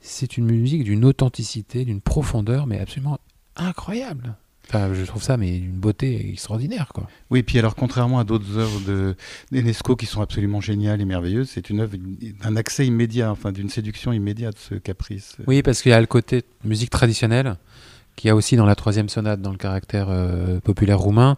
c'est 0.00 0.36
une 0.36 0.46
musique 0.46 0.82
d'une 0.82 1.04
authenticité, 1.04 1.84
d'une 1.84 2.00
profondeur, 2.00 2.66
mais 2.66 2.80
absolument 2.80 3.20
incroyable. 3.54 4.34
Enfin, 4.68 4.92
je 4.94 5.04
trouve 5.04 5.22
ça, 5.22 5.36
mais 5.36 5.56
une 5.58 5.72
beauté 5.72 6.30
extraordinaire, 6.30 6.88
quoi. 6.94 7.06
Oui, 7.30 7.42
puis 7.42 7.58
alors, 7.58 7.76
contrairement 7.76 8.18
à 8.18 8.24
d'autres 8.24 8.56
œuvres 8.56 8.80
de 8.86 9.14
d'Enesco 9.52 9.94
qui 9.94 10.06
sont 10.06 10.20
absolument 10.22 10.60
géniales 10.60 11.00
et 11.00 11.04
merveilleuses, 11.04 11.50
c'est 11.50 11.68
une 11.70 11.80
œuvre 11.80 11.96
d'un 12.42 12.56
accès 12.56 12.86
immédiat, 12.86 13.30
enfin 13.30 13.52
d'une 13.52 13.68
séduction 13.68 14.12
immédiate, 14.12 14.56
ce 14.58 14.74
caprice. 14.74 15.36
Oui, 15.46 15.62
parce 15.62 15.82
qu'il 15.82 15.90
y 15.90 15.94
a 15.94 16.00
le 16.00 16.06
côté 16.06 16.44
musique 16.64 16.90
traditionnelle, 16.90 17.56
qu'il 18.16 18.28
y 18.28 18.30
a 18.30 18.34
aussi 18.34 18.56
dans 18.56 18.66
la 18.66 18.74
troisième 18.74 19.08
sonate, 19.08 19.40
dans 19.42 19.52
le 19.52 19.58
caractère 19.58 20.06
euh, 20.08 20.60
populaire 20.60 20.98
roumain. 20.98 21.36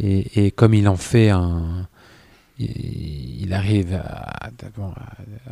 Et, 0.00 0.46
et 0.46 0.50
comme 0.50 0.74
il 0.74 0.88
en 0.88 0.96
fait 0.96 1.30
un. 1.30 1.88
Il, 2.58 3.42
il 3.42 3.52
arrive 3.52 3.92
à, 3.94 4.46
à- 4.46 4.50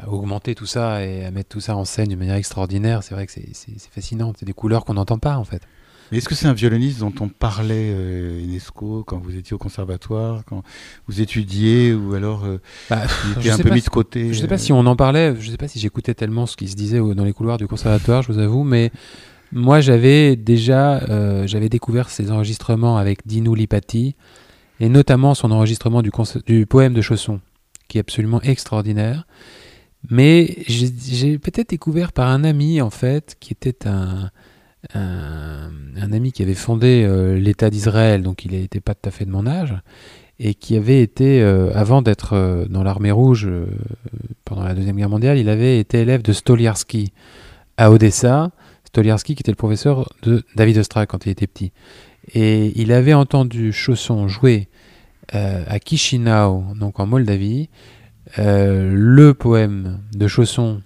à 0.03 0.09
augmenter 0.09 0.55
tout 0.55 0.65
ça 0.67 1.05
et 1.05 1.27
à 1.27 1.31
mettre 1.31 1.51
tout 1.51 1.61
ça 1.61 1.77
en 1.77 1.85
scène 1.85 2.09
d'une 2.09 2.19
manière 2.19 2.37
extraordinaire. 2.37 3.03
C'est 3.03 3.15
vrai 3.15 3.27
que 3.27 3.33
c'est 3.33 3.79
fascinant. 3.91 4.33
C'est 4.39 4.47
des 4.47 4.55
couleurs 4.55 4.85
qu'on 4.87 4.95
n'entend 4.95 5.19
pas, 5.19 5.37
en 5.37 5.45
fait. 5.45 5.63
Mais 6.11 6.19
est-ce 6.19 6.29
que 6.29 6.35
c'est 6.35 6.47
un 6.47 6.53
violoniste 6.53 7.01
dont 7.01 7.13
on 7.21 7.29
parlait, 7.29 7.93
euh, 7.95 8.43
Enesco, 8.45 9.05
quand 9.07 9.19
vous 9.19 9.37
étiez 9.37 9.55
au 9.55 9.59
conservatoire, 9.59 10.45
quand 10.45 10.63
vous 11.09 11.21
étudiez, 11.21 11.95
ou 11.95 12.15
alors 12.15 12.45
euh, 12.45 12.61
Bah, 12.91 13.03
il 13.27 13.41
était 13.41 13.51
un 13.51 13.59
peu 13.59 13.71
mis 13.71 13.81
de 13.81 13.89
côté 13.89 14.33
Je 14.33 14.41
sais 14.41 14.47
pas 14.47 14.55
euh, 14.55 14.59
si 14.59 14.73
on 14.73 14.87
en 14.87 14.97
parlait, 14.97 15.35
je 15.41 15.51
sais 15.51 15.57
pas 15.57 15.69
si 15.69 15.79
j'écoutais 15.79 16.15
tellement 16.15 16.47
ce 16.47 16.57
qui 16.57 16.69
se 16.69 16.77
disait 16.77 16.99
dans 16.99 17.25
les 17.25 17.33
couloirs 17.33 17.59
du 17.59 17.67
conservatoire, 17.67 18.23
je 18.23 18.33
vous 18.33 18.39
avoue, 18.39 18.65
mais 18.65 18.93
moi 19.55 19.81
j'avais 19.81 20.37
déjà 20.37 20.99
euh, 21.05 21.47
j'avais 21.47 21.69
découvert 21.69 22.11
ses 22.11 22.31
enregistrements 22.31 22.99
avec 22.99 23.27
Dinu 23.27 23.55
Lipati 23.55 24.17
et 24.81 24.89
notamment 24.89 25.35
son 25.35 25.53
enregistrement 25.53 26.03
du, 26.03 26.67
poème 26.67 26.93
de 26.93 27.01
Chausson, 27.01 27.41
qui 27.89 27.99
est 27.99 28.01
absolument 28.01 28.43
extraordinaire. 28.43 29.27
Mais 30.11 30.59
j'ai 30.67 31.39
peut-être 31.39 31.71
découvert 31.71 32.13
par 32.13 32.29
un 32.29 32.45
ami 32.45 32.83
en 32.83 32.91
fait, 32.91 33.37
qui 33.41 33.53
était 33.53 33.87
un 33.87 34.31
un, 34.95 35.71
un 35.97 36.13
ami 36.13 36.33
qui 36.33 36.43
avait 36.43 36.55
fondé 36.55 37.05
euh, 37.05 37.39
l'État 37.39 37.71
d'Israël, 37.71 38.23
donc 38.23 38.45
il 38.45 38.53
n'était 38.53 38.81
pas 38.81 38.95
tout 38.95 39.09
à 39.09 39.11
fait 39.11 39.25
de 39.25 39.31
mon 39.31 39.47
âge, 39.47 39.75
et 40.39 40.55
qui 40.55 40.77
avait 40.77 41.01
été, 41.01 41.41
euh, 41.43 41.73
avant 41.75 42.03
d'être 42.03 42.35
euh, 42.35 42.67
dans 42.67 42.83
l'armée 42.83 43.13
rouge 43.13 43.47
euh, 43.47 43.67
pendant 44.45 44.65
la 44.65 44.75
Deuxième 44.75 44.97
Guerre 44.97 45.09
mondiale, 45.09 45.39
il 45.39 45.49
avait 45.49 45.79
été 45.79 46.01
élève 46.01 46.23
de 46.23 46.33
Stoliarski 46.33 47.13
à 47.77 47.91
Odessa. 47.91 48.51
Stoliarski 48.85 49.35
qui 49.35 49.43
était 49.43 49.53
le 49.53 49.57
professeur 49.57 50.13
de 50.23 50.43
David 50.57 50.79
Ostrak 50.79 51.09
quand 51.09 51.27
il 51.27 51.31
était 51.31 51.47
petit. 51.47 51.73
Et 52.33 52.73
il 52.81 52.93
avait 52.93 53.15
entendu 53.15 53.73
Chausson 53.73 54.29
jouer 54.29 54.69
euh, 55.35 55.65
à 55.67 55.79
Chisinau, 55.79 56.65
donc 56.79 57.01
en 57.01 57.07
Moldavie, 57.07 57.69
euh, 58.39 58.91
le 58.95 59.35
poème 59.35 60.01
de 60.15 60.27
Chausson, 60.27 60.81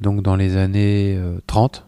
donc 0.00 0.22
dans 0.22 0.36
les 0.36 0.56
années 0.56 1.16
euh, 1.16 1.38
30. 1.46 1.83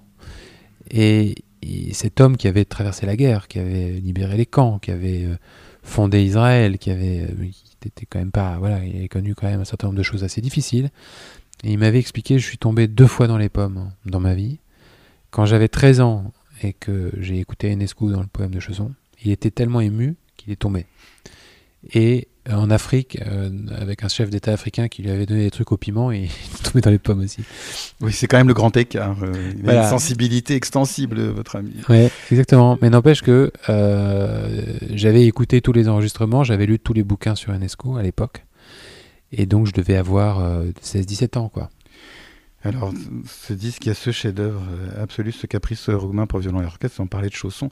Et, 0.91 1.35
et 1.63 1.93
cet 1.93 2.21
homme 2.21 2.37
qui 2.37 2.49
avait 2.49 2.65
traversé 2.65 3.07
la 3.07 3.17
guerre, 3.17 3.49
qui 3.49 3.59
avait 3.59 3.93
libéré 3.93 4.37
les 4.37 4.47
camps, 4.47 4.79
qui 4.79 4.91
avait 4.91 5.25
euh, 5.25 5.37
fondé 5.83 6.23
Israël, 6.23 6.79
qui 6.79 6.91
avait, 6.91 7.23
euh, 7.23 7.51
était 7.85 8.07
quand 8.07 8.19
même 8.19 8.31
pas, 8.31 8.59
voilà, 8.59 8.85
il 8.85 8.97
avait 8.97 9.09
connu 9.09 9.35
quand 9.35 9.47
même 9.47 9.61
un 9.61 9.65
certain 9.65 9.89
nombre 9.89 9.99
de 9.99 10.03
choses 10.03 10.25
assez 10.25 10.41
difficiles. 10.41 10.91
Et 11.65 11.73
il 11.73 11.79
m'avait 11.79 11.99
expliqué, 11.99 12.39
je 12.39 12.47
suis 12.47 12.59
tombé 12.59 12.87
deux 12.87 13.07
fois 13.07 13.27
dans 13.27 13.39
les 13.39 13.49
pommes 13.49 13.79
hein, 13.79 13.93
dans 14.05 14.21
ma 14.21 14.35
vie. 14.35 14.59
Quand 15.31 15.47
j'avais 15.47 15.69
13 15.69 16.01
ans 16.01 16.33
et 16.63 16.73
que 16.73 17.13
j'ai 17.19 17.39
écouté 17.39 17.71
Enescu 17.71 18.11
dans 18.11 18.21
le 18.21 18.27
poème 18.27 18.51
de 18.51 18.61
Chausson, 18.61 18.93
il 19.25 19.31
était 19.31 19.51
tellement 19.51 19.81
ému 19.81 20.17
qu'il 20.37 20.53
est 20.53 20.57
tombé. 20.57 20.87
Et 21.95 22.29
en 22.51 22.71
Afrique, 22.71 23.19
euh, 23.27 23.51
avec 23.79 24.05
un 24.05 24.09
chef 24.09 24.31
d'État 24.31 24.53
africain 24.53 24.89
qui 24.89 25.03
lui 25.03 25.11
avait 25.11 25.27
donné 25.27 25.45
des 25.45 25.51
trucs 25.51 25.73
au 25.73 25.77
piment, 25.77 26.13
et 26.13 26.29
il 26.55 26.63
tombé 26.63 26.81
dans 26.81 26.91
les 26.91 26.99
pommes 26.99 27.21
aussi. 27.21 27.43
Oui, 28.01 28.13
c'est 28.13 28.27
quand 28.27 28.37
même 28.37 28.49
le 28.49 28.55
grand 28.55 28.77
écart. 28.77 29.17
euh, 29.23 29.53
il 29.59 29.69
a 29.71 29.83
une 29.83 29.91
sensibilité 29.91 30.55
extensible, 30.55 31.21
votre 31.29 31.57
ami. 31.57 31.73
Ouais, 31.89 32.11
exactement. 32.31 32.79
Mais 32.81 32.91
n'empêche 32.91 33.23
que 33.23 33.53
euh, 33.69 34.65
j'avais 34.95 35.27
écouté 35.27 35.61
tous 35.61 35.73
les 35.73 35.89
enregistrements, 35.89 36.45
j'avais 36.45 36.67
lu 36.67 36.79
tous 36.79 36.93
les 36.93 37.03
bouquins 37.05 37.35
sur 37.35 37.53
Enescu 37.53 37.99
à 37.99 38.03
l'époque. 38.03 38.45
Et 39.33 39.47
donc 39.47 39.67
je 39.67 39.73
devais 39.73 39.97
avoir 39.97 40.41
euh, 40.41 40.67
16-17 40.85 41.39
ans, 41.39 41.49
quoi. 41.49 41.69
Alors, 42.65 42.93
ce 43.29 43.53
disque, 43.53 43.85
il 43.87 43.89
y 43.89 43.93
a 43.93 43.95
ce 43.95 44.11
chef-d'œuvre 44.11 44.63
euh, 44.69 45.03
absolu, 45.03 45.31
ce 45.31 45.47
caprice 45.47 45.89
roumain 45.89 46.27
pour 46.27 46.41
violon 46.41 46.63
et 46.63 46.65
orchestre. 46.65 47.01
On 47.01 47.07
parlait 47.07 47.29
de 47.29 47.35
Chausson. 47.35 47.71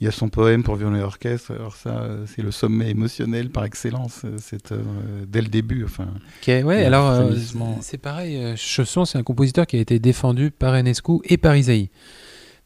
Il 0.00 0.04
y 0.04 0.08
a 0.08 0.12
son 0.12 0.28
poème 0.28 0.62
pour 0.62 0.76
violon 0.76 0.94
et 0.94 1.02
orchestre. 1.02 1.52
Alors 1.52 1.74
ça, 1.74 1.98
euh, 2.02 2.24
c'est 2.26 2.42
le 2.42 2.52
sommet 2.52 2.90
émotionnel 2.90 3.50
par 3.50 3.64
excellence, 3.64 4.22
euh, 4.24 4.36
cette 4.38 4.70
œuvre, 4.70 4.90
dès 5.26 5.40
le 5.40 5.48
début. 5.48 5.82
Enfin, 5.84 6.06
Ok, 6.42 6.46
ouais, 6.64 6.84
alors 6.84 7.10
euh, 7.10 7.32
c'est 7.80 7.98
pareil. 7.98 8.56
Chausson, 8.56 9.04
c'est 9.04 9.18
un 9.18 9.24
compositeur 9.24 9.66
qui 9.66 9.78
a 9.78 9.80
été 9.80 9.98
défendu 9.98 10.52
par 10.52 10.74
Enescu 10.76 11.14
et 11.24 11.38
par 11.38 11.56
Isaïe. 11.56 11.88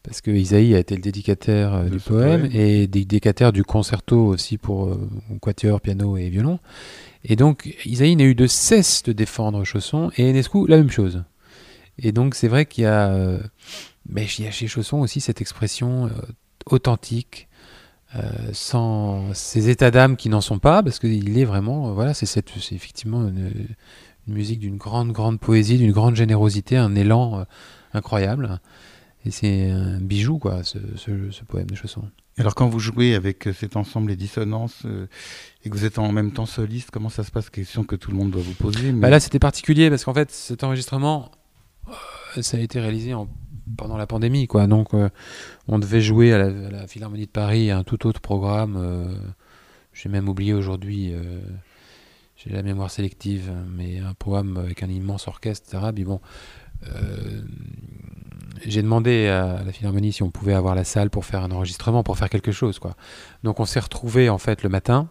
Parce 0.03 0.23
que 0.23 0.31
Isaïe 0.31 0.75
a 0.75 0.79
été 0.79 0.95
le 0.97 1.03
dédicataire 1.03 1.85
du 1.85 1.99
poème. 1.99 2.49
et 2.53 2.87
dédicataire 2.87 3.53
du 3.53 3.65
concerto 3.65 4.27
aussi 4.27 4.57
pour 4.57 4.89
euh, 4.89 5.09
quatuor, 5.43 5.81
piano 5.81 6.17
et 6.17 6.31
violon. 6.31 6.59
Et 7.25 7.37
donc 7.37 7.77
Isaïe 7.85 8.17
n'a 8.17 8.25
eu 8.25 8.35
de 8.35 8.47
cesse 8.47 9.03
de 9.03 9.13
défendre 9.13 9.63
Chausson 9.65 10.11
et 10.17 10.31
Enescu 10.31 10.67
la 10.69 10.79
même 10.79 10.91
chose. 10.91 11.23
Et 12.03 12.13
donc 12.13 12.35
c'est 12.35 12.49
vrai 12.49 12.67
qu'il 12.67 12.85
y 12.85 12.87
a, 12.87 13.09
euh, 13.11 13.39
mais 14.09 14.27
il 14.39 14.45
y 14.45 14.49
a 14.49 14.51
chez 14.51 14.67
Chausson 14.67 14.99
aussi 14.99 15.21
cette 15.21 15.41
expression 15.41 16.07
euh, 16.07 16.11
authentique, 16.67 17.49
euh, 18.17 18.23
sans 18.53 19.33
ces 19.35 19.69
états 19.69 19.91
d'âme 19.91 20.17
qui 20.17 20.29
n'en 20.29 20.41
sont 20.41 20.59
pas, 20.59 20.83
parce 20.83 20.99
qu'il 20.99 21.39
est 21.39 21.45
vraiment, 21.45 21.93
voilà, 21.93 22.15
c'est 22.15 22.27
cette- 22.27 22.51
c'est 22.61 22.75
effectivement 22.75 23.21
une, 23.29 23.53
une 24.27 24.35
musique 24.35 24.59
d'une 24.61 24.77
grande, 24.79 25.13
grande 25.13 25.39
poésie, 25.39 25.79
d'une 25.79 25.93
grande 25.93 26.17
générosité, 26.17 26.77
un 26.77 26.95
élan 26.95 27.45
incroyable. 27.95 28.61
et 29.27 29.31
c'est 29.31 29.71
un 29.71 30.01
bijou, 30.01 30.39
quoi, 30.39 30.65
ce, 30.65 30.79
ce, 30.97 31.31
ce 31.31 31.45
poème 31.45 31.67
de 31.67 31.75
Chausson. 31.75 32.03
Alors 32.39 32.55
quand 32.55 32.69
vous 32.71 32.79
jouez 32.81 33.15
avec 33.15 33.49
cet 33.55 33.77
ensemble 33.77 34.09
les 34.11 34.17
dissonances 34.17 34.83
euh, 34.87 35.07
et 35.63 35.69
que 35.69 35.77
vous 35.77 35.85
êtes 35.85 35.99
en 35.99 36.11
même 36.11 36.33
temps 36.33 36.47
soliste, 36.47 36.91
comment 36.91 37.11
ça 37.11 37.23
se 37.23 37.31
passe? 37.31 37.51
Question 37.51 37.85
que 37.85 37.97
tout 37.97 38.11
le 38.11 38.17
monde 38.17 38.31
doit 38.31 38.41
vous 38.41 38.55
poser. 38.55 38.93
mais- 38.93 39.01
Bah 39.01 39.11
là, 39.11 39.21
c'était 39.21 39.39
particulier 39.39 39.91
parce 39.91 40.05
qu'en 40.07 40.15
fait, 40.15 40.31
cet 40.31 40.65
enregistrement, 40.65 41.31
ça 42.41 42.57
a 42.57 42.61
été 42.61 42.81
réalisé 42.81 43.15
en- 43.15 43.29
pendant 43.77 43.97
la 43.97 44.07
pandémie, 44.07 44.47
quoi. 44.47 44.67
Donc, 44.67 44.95
euh, 44.95 45.09
on 45.69 45.79
devait 45.79 46.01
jouer 46.01 46.33
à 46.33 46.39
la, 46.51 46.87
Philharmonie 46.87 47.27
de 47.27 47.31
Paris 47.31 47.71
un 47.71 47.85
tout 47.85 48.07
autre 48.07 48.21
programme. 48.21 48.77
euh, 48.77 49.15
J'ai 49.93 50.09
même 50.09 50.29
oublié 50.29 50.53
aujourd'hui. 50.55 51.13
euh, 51.13 51.41
J'ai 52.37 52.51
la 52.51 52.63
mémoire 52.63 52.91
sélective, 52.91 53.53
mais 53.77 53.99
un 53.99 54.15
programme 54.15 54.57
avec 54.57 54.83
un 54.83 54.89
immense 54.89 55.29
orchestre. 55.29 55.93
Puis 55.95 56.05
bon, 56.05 56.21
euh, 56.89 57.43
j'ai 58.65 58.81
demandé 58.83 59.27
à 59.29 59.63
la 59.63 59.73
Philharmonie 59.73 60.13
si 60.13 60.23
on 60.23 60.31
pouvait 60.31 60.55
avoir 60.55 60.75
la 60.75 60.85
salle 60.85 61.11
pour 61.11 61.25
faire 61.27 61.43
un 61.43 61.51
enregistrement, 61.51 62.03
pour 62.03 62.17
faire 62.17 62.31
quelque 62.31 62.51
chose, 62.53 62.79
quoi. 62.79 62.95
Donc, 63.45 63.61
on 63.61 63.67
s'est 63.67 63.81
retrouvés 63.81 64.31
en 64.31 64.39
fait 64.39 64.63
le 64.63 64.69
matin. 64.71 65.11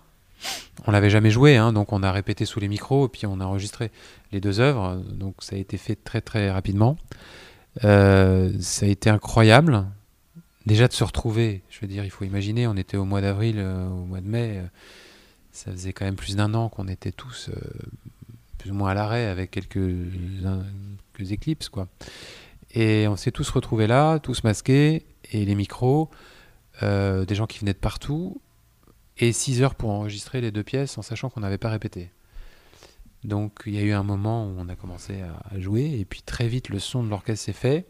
On 0.88 0.92
l'avait 0.92 1.10
jamais 1.10 1.30
joué, 1.30 1.58
hein, 1.58 1.74
donc 1.74 1.92
on 1.92 2.04
a 2.04 2.12
répété 2.12 2.46
sous 2.46 2.60
les 2.60 2.68
micros 2.68 3.08
et 3.08 3.10
puis 3.10 3.26
on 3.26 3.40
a 3.40 3.46
enregistré 3.46 3.92
les 4.32 4.40
deux 4.40 4.60
œuvres. 4.60 5.02
Donc 5.12 5.36
ça 5.40 5.56
a 5.56 5.60
été 5.60 5.78
fait 5.78 5.96
très 5.96 6.22
très 6.22 6.50
rapidement. 6.50 6.98
Euh, 7.84 8.52
ça 8.60 8.86
a 8.86 8.90
été 8.90 9.10
incroyable. 9.10 9.86
Déjà 10.66 10.88
de 10.88 10.94
se 10.94 11.04
retrouver, 11.04 11.64
je 11.70 11.80
veux 11.82 11.88
dire, 11.88 12.04
il 12.04 12.12
faut 12.12 12.26
imaginer, 12.26 12.68
on 12.68 12.76
était 12.76 12.98
au 12.98 13.06
mois 13.06 13.22
d'avril, 13.22 13.56
euh, 13.58 13.88
au 13.90 14.06
mois 14.06 14.22
de 14.22 14.28
mai, 14.28 14.58
euh, 14.58 14.68
ça 15.52 15.72
faisait 15.72 15.94
quand 15.94 16.06
même 16.06 16.16
plus 16.16 16.36
d'un 16.36 16.54
an 16.54 16.70
qu'on 16.70 16.88
était 16.88 17.12
tous 17.12 17.50
plus 18.58 18.72
ou 18.72 18.74
moins 18.74 18.92
à 18.92 18.94
l'arrêt 18.94 19.26
avec 19.26 19.52
quelques, 19.52 19.74
quelques 21.14 21.32
éclipses, 21.32 21.70
quoi. 21.70 21.88
Et 22.72 23.08
on 23.08 23.16
s'est 23.16 23.32
tous 23.32 23.50
retrouvés 23.50 23.88
là, 23.88 24.20
tous 24.20 24.44
masqués, 24.44 25.06
et 25.32 25.44
les 25.44 25.56
micros, 25.56 26.10
des 26.82 27.36
gens 27.36 27.48
qui 27.48 27.60
venaient 27.60 27.74
de 27.74 27.80
partout, 27.80 28.40
et 29.20 29.32
6 29.32 29.62
heures 29.62 29.76
pour 29.76 29.90
enregistrer 29.92 30.42
les 30.42 30.52
deux 30.52 30.64
pièces 30.64 30.98
en 30.98 31.02
sachant 31.02 31.30
qu'on 31.30 31.42
n'avait 31.42 31.58
pas 31.58 31.70
répété. 31.70 32.12
Donc 33.24 33.64
il 33.66 33.76
y 33.76 33.78
a 33.78 33.82
eu 33.82 33.92
un 33.92 34.04
moment 34.04 34.48
où 34.48 34.56
on 34.58 34.70
a 34.70 34.76
commencé 34.76 35.22
à, 35.22 35.60
jouer 35.60 35.98
et 36.00 36.06
puis 36.06 36.22
très 36.22 36.48
vite 36.48 36.70
le 36.70 36.80
son 36.80 37.04
de 37.04 37.10
l'orchestre 37.10 37.46
s'est 37.46 37.54
fait. 37.54 37.86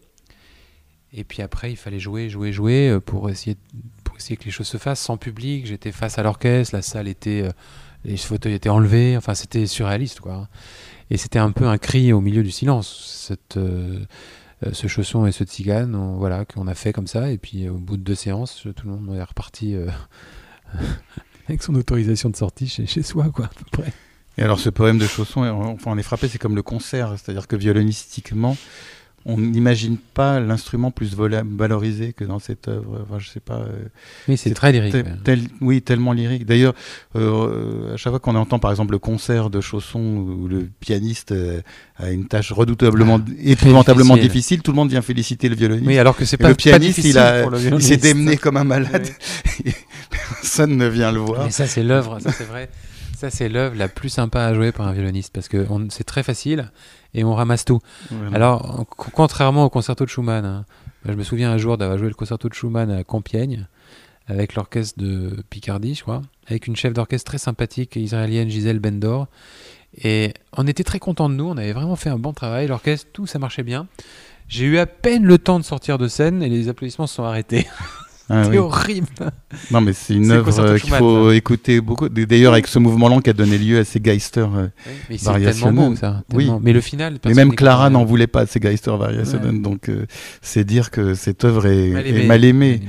Et 1.14 1.24
puis 1.24 1.42
après 1.42 1.72
il 1.72 1.76
fallait 1.76 2.00
jouer, 2.00 2.30
jouer, 2.30 2.52
jouer 2.52 2.90
euh, 2.90 3.00
pour 3.00 3.30
essayer, 3.30 3.56
pour 4.04 4.18
essayer 4.18 4.38
que 4.38 4.46
les 4.46 4.52
choses 4.52 4.68
se 4.68 4.78
fassent 4.78 5.02
sans 5.02 5.18
public. 5.18 5.68
J'étais 5.68 5.92
face 5.92 6.18
à 6.18 6.24
l'orchestre, 6.24 6.76
la 6.76 6.82
salle 6.82 7.08
était, 7.08 7.44
euh, 7.44 7.52
les 8.06 8.18
fauteuils 8.18 8.54
étaient 8.54 8.70
enlevés, 8.70 9.16
enfin 9.18 9.36
c'était 9.36 9.68
surréaliste 9.68 10.20
quoi. 10.20 10.48
Et 11.12 11.18
c'était 11.18 11.40
un 11.40 11.52
peu 11.52 11.68
un 11.68 11.78
cri 11.78 12.12
au 12.12 12.22
milieu 12.22 12.44
du 12.44 12.52
silence. 12.52 13.28
Cette, 13.28 13.58
euh, 13.58 14.06
ce 14.74 14.88
chausson 14.88 15.26
et 15.26 15.32
ce 15.32 15.44
tzigane, 15.44 15.96
voilà, 16.18 16.46
qu'on 16.46 16.68
a 16.68 16.76
fait 16.76 16.92
comme 16.92 17.08
ça. 17.08 17.32
Et 17.32 17.38
puis 17.38 17.70
au 17.70 17.78
bout 17.78 17.98
de 17.98 18.04
deux 18.04 18.16
séances, 18.16 18.68
tout 18.76 18.88
le 18.88 18.96
monde 18.96 19.16
est 19.16 19.24
reparti 19.24 19.76
avec 21.48 21.64
son 21.64 21.76
autorisation 21.76 22.30
de 22.30 22.36
sortie 22.36 22.68
chez, 22.68 22.86
chez 22.86 23.04
soi, 23.04 23.30
quoi, 23.34 23.46
à 23.46 23.50
peu 23.50 23.66
près. 23.82 23.92
Et 24.38 24.42
alors 24.42 24.60
ce 24.60 24.70
poème 24.70 24.98
de 25.00 25.06
Chausson, 25.08 25.42
enfin 25.44 25.92
on 25.92 25.98
est 25.98 26.04
frappé, 26.04 26.28
c'est 26.30 26.38
comme 26.38 26.56
le 26.56 26.62
concert, 26.64 27.14
c'est-à-dire 27.18 27.48
que 27.48 27.56
violonistiquement, 27.58 28.56
on 29.26 29.38
n'imagine 29.38 29.98
pas 29.98 30.40
l'instrument 30.40 30.92
plus 30.92 31.14
valorisé 31.14 32.14
que 32.14 32.24
dans 32.24 32.40
cette 32.40 32.70
œuvre. 32.70 33.04
Enfin, 33.04 33.20
je 33.20 33.28
sais 33.30 33.42
pas. 33.42 33.58
euh, 33.58 33.84
Oui, 34.30 34.38
c'est 34.38 34.54
très 34.54 34.72
lyrique. 34.72 34.94
tel- 34.94 35.06
ouais. 35.06 35.12
tel- 35.26 35.48
oui, 35.60 35.82
tellement 35.82 36.14
lyrique. 36.14 36.46
D'ailleurs, 36.46 36.74
euh, 37.18 37.94
à 37.94 37.98
chaque 37.98 38.12
fois 38.14 38.20
qu'on 38.22 38.36
entend 38.36 38.60
par 38.60 38.72
exemple 38.72 38.94
le 38.94 38.98
concert 39.00 39.50
de 39.50 39.60
Chausson 39.60 40.00
où 40.00 40.48
le 40.48 40.70
pianiste 40.80 41.34
euh, 41.34 41.60
a 41.98 42.10
une 42.12 42.28
tâche 42.28 42.54
redoutablement, 42.54 43.20
épouvantablement 43.44 44.14
difficile. 44.16 44.32
difficile. 44.32 44.62
tout 44.62 44.72
le 44.72 44.78
monde 44.78 44.90
vient 44.90 45.02
féliciter 45.02 45.50
le 45.50 45.56
violoniste. 45.56 45.86
Oui, 45.88 45.98
alors 45.98 46.16
que 46.16 46.24
c'est 46.24 46.38
pas, 46.38 46.48
le 46.48 46.54
pas 46.54 46.58
pianiste, 46.58 46.96
difficile 46.96 47.12
il, 47.12 47.18
a, 47.18 47.42
pour 47.42 47.52
le 47.52 47.60
il 47.60 47.84
s'est 47.84 47.98
démené 47.98 48.38
comme 48.38 48.56
un 48.56 48.64
malade. 48.64 49.06
Personne 50.42 50.78
ne 50.78 50.88
vient 50.88 51.12
le 51.12 51.20
voir. 51.20 51.46
Mais 51.46 51.52
ça, 51.52 51.68
c'est 51.68 51.84
l'œuvre, 51.84 52.20
ça 52.20 52.32
c'est 52.32 52.44
vrai. 52.46 52.70
Ça, 53.18 53.30
c'est 53.30 53.50
l'œuvre 53.50 53.76
la 53.76 53.88
plus 53.90 54.10
sympa 54.10 54.44
à 54.44 54.54
jouer 54.54 54.72
par 54.72 54.88
un 54.88 54.94
violoniste 54.94 55.34
parce 55.34 55.48
que 55.50 55.66
c'est 55.90 56.06
très 56.06 56.24
facile 56.24 56.72
et 57.14 57.24
on 57.26 57.36
ramasse 57.36 57.66
tout. 57.66 57.80
Voilà. 58.12 58.36
Alors, 58.36 58.80
en- 58.80 58.86
co- 58.86 59.10
contrairement 59.12 59.66
au 59.66 59.70
concerto 59.70 60.06
de 60.06 60.10
Schumann, 60.10 60.46
hein, 60.46 60.66
je 61.06 61.12
me 61.12 61.24
souviens 61.24 61.52
un 61.52 61.58
jour 61.58 61.78
d'avoir 61.78 61.98
joué 61.98 62.08
le 62.08 62.14
concerto 62.14 62.48
de 62.48 62.54
Schumann 62.54 62.90
à 62.92 63.04
Compiègne 63.04 63.68
avec 64.28 64.56
l'orchestre 64.56 65.00
de 65.00 65.36
Picardie, 65.50 65.96
je 65.96 66.04
crois, 66.04 66.22
avec 66.48 66.68
une 66.68 66.76
chef 66.78 66.94
d'orchestre 66.94 67.30
très 67.32 67.40
sympathique 67.40 67.96
israélienne, 67.98 68.48
Gisèle 68.50 68.80
Bendor. 68.80 69.28
Et 70.04 70.34
on 70.56 70.66
était 70.68 70.84
très 70.84 71.00
contents 71.00 71.30
de 71.30 71.34
nous, 71.34 71.46
on 71.50 71.58
avait 71.58 71.74
vraiment 71.74 71.96
fait 71.98 72.10
un 72.12 72.20
bon 72.20 72.32
travail, 72.32 72.68
l'orchestre, 72.68 73.08
tout 73.12 73.26
ça 73.28 73.40
marchait 73.40 73.64
bien. 73.64 73.88
J'ai 74.48 74.66
eu 74.66 74.78
à 74.78 74.86
peine 74.86 75.26
le 75.26 75.38
temps 75.40 75.60
de 75.60 75.66
sortir 75.66 75.98
de 75.98 76.08
scène 76.08 76.42
et 76.44 76.48
les 76.48 76.70
applaudissements 76.70 77.08
se 77.08 77.16
sont 77.16 77.24
arrêtés. 77.24 77.68
Ah 78.32 78.44
C'est 78.44 78.52
oui. 78.52 78.58
horrible. 78.60 79.08
Non, 79.72 79.82
mais 79.82 79.94
c'est 79.94 80.14
une 80.14 80.30
œuvre 80.32 80.60
euh, 80.60 80.78
qu'il 80.78 80.92
faut 80.94 81.32
écouter 81.32 81.82
beaucoup. 81.82 82.08
D'ailleurs, 82.10 82.54
avec 82.54 82.68
ce 82.68 82.78
mouvement-là 82.78 83.22
qui 83.22 83.30
a 83.32 83.34
donné 83.34 83.58
lieu 83.58 83.80
à 83.80 83.84
ces 83.84 84.00
Geister. 84.00 84.46
euh, 84.56 84.68
Mais 85.10 85.18
c'est 85.18 85.26
Variationnel. 85.26 85.76
tellement 85.76 85.90
beau 85.90 85.96
ça. 85.96 86.24
Oui. 86.34 86.46
tellement- 86.46 86.60
Mais 86.64 86.74
le 86.74 86.82
final. 86.82 87.18
Mais 87.26 87.34
même 87.34 87.56
Clara 87.56 87.90
n'en 87.90 88.06
voulait 88.06 88.28
pas 88.28 88.46
ces 88.46 88.60
Geister 88.60 88.96
Variationen. 88.96 89.62
Donc, 89.64 89.90
euh, 89.90 90.06
c'est 90.42 90.64
dire 90.64 90.92
que 90.92 91.16
cette 91.16 91.44
œuvre 91.44 91.66
est 91.66 91.90
Mal 91.90 92.06
est 92.06 92.10
aimé. 92.10 92.26
mal 92.26 92.46
aimée. 92.46 92.82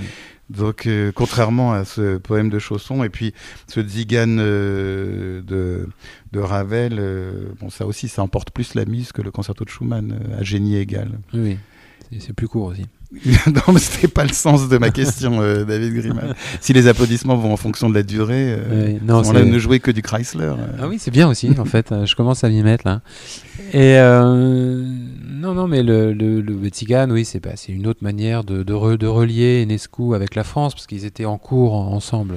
Donc, 0.51 0.87
euh, 0.87 1.13
contrairement 1.15 1.73
à 1.73 1.85
ce 1.85 2.19
poème 2.19 2.51
de 2.51 2.59
Chausson, 2.59 3.05
et 3.05 3.09
puis 3.09 3.33
ce 3.69 3.81
Zigan 3.87 4.37
euh, 4.39 5.43
de, 5.43 5.89
de 6.33 6.41
Ravel, 6.41 6.97
euh, 6.99 7.47
bon, 7.61 7.71
ça 7.71 7.87
aussi, 7.87 8.09
ça 8.09 8.23
emporte 8.23 8.51
plus 8.51 8.75
la 8.75 8.85
mise 8.85 9.13
que 9.13 9.23
le 9.23 9.31
concerto 9.31 9.65
de 9.65 9.71
Schumann, 9.71 10.19
à 10.39 10.43
génie 10.43 10.77
égal. 10.77 11.21
Oui, 11.33 11.57
oui. 12.13 12.19
C'est 12.19 12.33
plus 12.33 12.49
court 12.49 12.67
aussi. 12.67 12.85
non, 13.47 13.73
mais 13.75 13.81
c'était 13.81 14.07
pas 14.09 14.23
le 14.25 14.33
sens 14.33 14.69
de 14.69 14.79
ma 14.79 14.91
question, 14.91 15.41
euh, 15.43 15.65
David 15.65 15.95
Grimal. 15.95 16.35
si 16.61 16.73
les 16.73 16.87
applaudissements 16.87 17.37
vont 17.37 17.53
en 17.53 17.57
fonction 17.57 17.89
de 17.91 17.95
la 17.95 18.05
durée, 18.05 18.55
euh, 18.57 18.99
non, 19.03 19.25
c'est- 19.25 19.45
ne 19.45 19.59
jouez 19.59 19.81
que 19.81 19.91
du 19.91 20.01
Chrysler. 20.01 20.45
euh. 20.45 20.57
Ah 20.81 20.87
oui, 20.89 20.99
c'est 21.01 21.11
bien 21.11 21.29
aussi, 21.29 21.51
en 21.59 21.65
fait. 21.65 21.93
Je 22.05 22.15
commence 22.15 22.45
à 22.45 22.49
m'y 22.49 22.63
mettre 22.63 22.87
là. 22.87 23.01
Et 23.73 23.97
non, 23.99 25.55
non, 25.55 25.67
mais 25.67 25.83
le, 25.83 26.13
le, 26.13 26.41
le 26.41 26.55
oui, 26.55 27.25
c'est 27.25 27.41
bah, 27.41 27.51
une 27.69 27.87
autre 27.87 28.03
manière 28.03 28.45
de, 28.45 28.63
de, 28.63 28.73
re- 28.75 28.97
de 28.99 29.07
relier 29.07 29.63
Enescu 29.63 30.15
avec 30.15 30.35
la 30.35 30.45
France, 30.45 30.75
parce 30.75 30.87
qu'ils 30.87 31.05
étaient 31.05 31.25
en 31.25 31.39
cours 31.39 31.75
en- 31.75 31.93
ensemble 31.93 32.35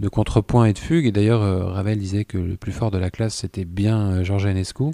de 0.00 0.08
contrepoint 0.08 0.64
et 0.66 0.72
de 0.72 0.78
fugue. 0.78 1.06
Et 1.06 1.12
d'ailleurs, 1.12 1.72
Ravel 1.74 1.98
disait 1.98 2.24
que 2.24 2.38
le 2.38 2.56
plus 2.56 2.72
fort 2.72 2.90
de 2.90 2.98
la 2.98 3.10
classe, 3.10 3.34
c'était 3.36 3.64
bien 3.64 4.22
Georges 4.24 4.46
Enescu. 4.46 4.92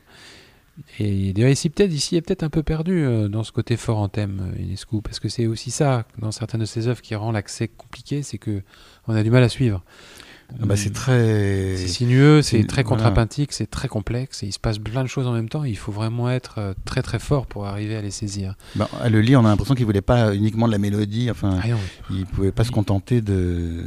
Et 0.98 1.32
d'ailleurs, 1.32 1.54
peut-être, 1.54 1.92
ici, 1.92 2.14
il 2.14 2.18
est 2.18 2.22
peut-être 2.22 2.42
un 2.42 2.48
peu 2.48 2.62
perdu 2.62 3.04
euh, 3.04 3.28
dans 3.28 3.44
ce 3.44 3.52
côté 3.52 3.76
fort 3.76 3.98
en 3.98 4.08
thème, 4.08 4.52
euh, 4.54 4.62
Enescu, 4.62 5.00
parce 5.02 5.20
que 5.20 5.28
c'est 5.28 5.46
aussi 5.46 5.70
ça, 5.70 6.04
dans 6.18 6.32
certaines 6.32 6.60
de 6.60 6.66
ses 6.66 6.88
œuvres, 6.88 7.00
qui 7.00 7.14
rend 7.14 7.32
l'accès 7.32 7.68
compliqué, 7.68 8.22
c'est 8.22 8.38
que 8.38 8.62
on 9.06 9.14
a 9.14 9.22
du 9.22 9.30
mal 9.30 9.42
à 9.42 9.48
suivre. 9.48 9.84
Ah 10.60 10.66
bah, 10.66 10.76
c'est 10.76 10.92
très. 10.92 11.76
C'est 11.76 11.88
sinueux, 11.88 12.42
c'est 12.42 12.64
très 12.64 12.82
voilà. 12.82 13.02
contrapuntique, 13.02 13.52
c'est 13.52 13.66
très 13.66 13.88
complexe, 13.88 14.42
et 14.42 14.46
il 14.46 14.52
se 14.52 14.58
passe 14.58 14.78
plein 14.78 15.02
de 15.02 15.08
choses 15.08 15.26
en 15.26 15.32
même 15.32 15.48
temps. 15.48 15.64
Il 15.64 15.76
faut 15.76 15.90
vraiment 15.90 16.30
être 16.30 16.56
euh, 16.58 16.74
très 16.84 17.02
très 17.02 17.18
fort 17.18 17.46
pour 17.46 17.66
arriver 17.66 17.96
à 17.96 18.02
les 18.02 18.10
saisir. 18.10 18.54
Ben, 18.76 18.86
à 19.00 19.08
le 19.08 19.20
lire, 19.20 19.40
on 19.40 19.44
a 19.44 19.48
l'impression 19.48 19.74
qu'il 19.74 19.86
voulait 19.86 20.02
pas 20.02 20.34
uniquement 20.34 20.66
de 20.66 20.72
la 20.72 20.78
mélodie. 20.78 21.30
Enfin, 21.30 21.58
Ah 21.62 21.68
il 22.10 22.26
pouvait 22.26 22.52
pas 22.52 22.64
se 22.64 22.70
contenter 22.70 23.20
de 23.20 23.84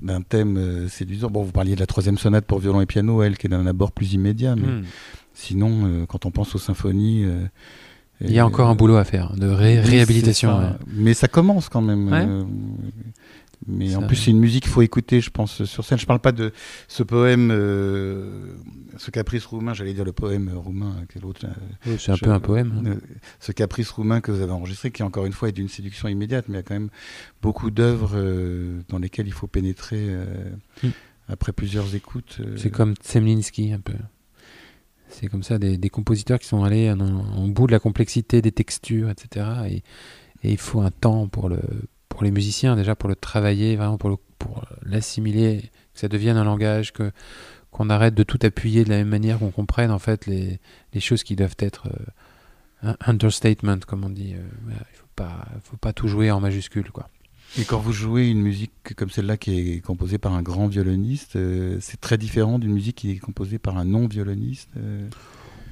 d'un 0.00 0.22
thème 0.22 0.56
euh, 0.56 0.88
séduisant. 0.88 1.28
Bon, 1.28 1.42
vous 1.42 1.52
parliez 1.52 1.74
de 1.74 1.80
la 1.80 1.86
troisième 1.86 2.18
sonate 2.18 2.44
pour 2.44 2.60
violon 2.60 2.80
et 2.80 2.86
piano, 2.86 3.22
elle, 3.22 3.36
qui 3.36 3.46
est 3.46 3.50
d'un 3.50 3.66
abord 3.66 3.92
plus 3.92 4.12
immédiat. 4.12 4.54
Mais 4.56 4.66
hmm. 4.66 4.84
Sinon, 5.38 5.86
euh, 5.86 6.06
quand 6.06 6.24
on 6.26 6.30
pense 6.30 6.54
aux 6.54 6.58
symphonies, 6.58 7.24
euh, 7.24 7.44
il 8.22 8.32
y 8.32 8.38
a 8.38 8.42
euh, 8.42 8.46
encore 8.46 8.68
un 8.70 8.74
boulot 8.74 8.96
à 8.96 9.04
faire, 9.04 9.34
de 9.36 9.46
ré- 9.46 9.78
réhabilitation. 9.80 10.48
c'est 10.50 10.64
ça. 10.64 10.70
ouais. 10.72 10.76
Mais 10.94 11.12
ça 11.14 11.28
commence 11.28 11.68
quand 11.68 11.82
même. 11.82 12.08
Ouais. 12.10 12.26
mais 13.68 13.94
en 13.96 14.02
plus, 14.06 14.16
c'est 14.16 14.30
une 14.30 14.38
musique 14.38 14.62
qu'il 14.64 14.72
faut 14.72 14.82
écouter, 14.82 15.20
je 15.20 15.28
pense, 15.30 15.64
sur 15.64 15.84
scène. 15.84 15.98
Je 15.98 16.06
parle 16.06 16.20
pas 16.20 16.32
de 16.32 16.52
ce 16.88 17.02
poème, 17.02 17.50
euh, 17.52 18.54
ce 18.96 19.10
caprice 19.10 19.44
roumain, 19.44 19.74
j'allais 19.74 19.92
dire 19.92 20.04
le 20.04 20.12
poème 20.12 20.50
roumain, 20.54 20.94
quel 21.12 21.24
autre 21.26 21.44
euh, 21.44 21.50
Oui, 21.86 21.96
C'est 21.98 22.12
un 22.12 22.16
peu 22.16 22.30
un 22.30 22.40
poème. 22.40 22.72
hein. 22.86 22.88
euh, 22.90 22.94
ce 23.40 23.52
caprice 23.52 23.90
roumain 23.90 24.20
que 24.22 24.30
vous 24.32 24.40
avez 24.40 24.52
enregistré, 24.52 24.90
qui 24.90 25.02
encore 25.02 25.26
une 25.26 25.32
fois 25.32 25.48
est 25.50 25.52
d'une 25.52 25.68
séduction 25.68 26.08
immédiate, 26.08 26.46
mais 26.48 26.54
il 26.54 26.56
y 26.56 26.60
a 26.60 26.62
quand 26.62 26.74
même 26.74 26.88
beaucoup 27.42 27.70
d'œuvres 27.70 28.16
dans 28.88 28.98
lesquelles 28.98 29.26
il 29.26 29.32
faut 29.34 29.46
pénétrer 29.48 30.06
Mm. 30.82 30.88
après 31.28 31.52
plusieurs 31.52 31.94
écoutes. 31.94 32.40
C'est 32.56 32.70
comme 32.70 32.94
Tsemlinski 32.94 33.72
un 33.72 33.80
peu. 33.80 33.94
C'est 35.08 35.28
comme 35.28 35.42
ça, 35.42 35.58
des, 35.58 35.78
des 35.78 35.88
compositeurs 35.88 36.38
qui 36.38 36.46
sont 36.46 36.64
allés 36.64 36.90
en, 36.90 37.00
en 37.00 37.48
bout 37.48 37.66
de 37.66 37.72
la 37.72 37.78
complexité 37.78 38.42
des 38.42 38.52
textures, 38.52 39.08
etc. 39.10 39.46
Et, 39.68 39.76
et 40.42 40.52
il 40.52 40.58
faut 40.58 40.80
un 40.80 40.90
temps 40.90 41.28
pour, 41.28 41.48
le, 41.48 41.60
pour 42.08 42.24
les 42.24 42.30
musiciens, 42.30 42.76
déjà 42.76 42.94
pour 42.94 43.08
le 43.08 43.16
travailler, 43.16 43.76
vraiment 43.76 43.98
pour 43.98 44.18
pour 44.38 44.64
l'assimiler, 44.82 45.70
que 45.94 46.00
ça 46.00 46.08
devienne 46.08 46.36
un 46.36 46.44
langage, 46.44 46.92
que 46.92 47.10
qu'on 47.70 47.90
arrête 47.90 48.14
de 48.14 48.22
tout 48.22 48.38
appuyer 48.42 48.84
de 48.84 48.90
la 48.90 48.96
même 48.96 49.08
manière, 49.08 49.38
qu'on 49.38 49.50
comprenne 49.50 49.90
en 49.90 49.98
fait 49.98 50.26
les, 50.26 50.60
les 50.94 51.00
choses 51.00 51.22
qui 51.22 51.36
doivent 51.36 51.56
être 51.58 51.88
euh, 51.88 52.90
un 52.90 52.96
understatement, 53.06 53.78
comme 53.86 54.04
on 54.04 54.10
dit. 54.10 54.34
Euh, 54.34 54.70
il 54.70 54.96
faut 54.96 55.06
pas, 55.14 55.46
faut 55.62 55.76
pas 55.76 55.92
tout 55.92 56.08
jouer 56.08 56.30
en 56.30 56.40
majuscule, 56.40 56.90
quoi. 56.90 57.10
Et 57.58 57.64
quand 57.64 57.78
vous 57.78 57.92
jouez 57.92 58.28
une 58.28 58.42
musique 58.42 58.94
comme 58.96 59.08
celle-là 59.08 59.38
qui 59.38 59.58
est 59.58 59.80
composée 59.80 60.18
par 60.18 60.34
un 60.34 60.42
grand 60.42 60.66
violoniste, 60.66 61.36
euh, 61.36 61.78
c'est 61.80 62.00
très 62.00 62.18
différent 62.18 62.58
d'une 62.58 62.72
musique 62.72 62.96
qui 62.96 63.12
est 63.12 63.18
composée 63.18 63.58
par 63.58 63.78
un 63.78 63.86
non-violoniste. 63.86 64.68
euh. 64.76 65.08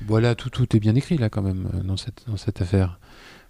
Voilà, 0.06 0.34
tout, 0.34 0.50
tout 0.50 0.74
est 0.76 0.80
bien 0.80 0.94
écrit 0.94 1.18
là 1.18 1.28
quand 1.28 1.42
même 1.42 1.68
euh, 1.74 1.82
dans 1.82 1.96
cette, 1.96 2.24
dans 2.26 2.36
cette 2.38 2.60
affaire. 2.62 2.98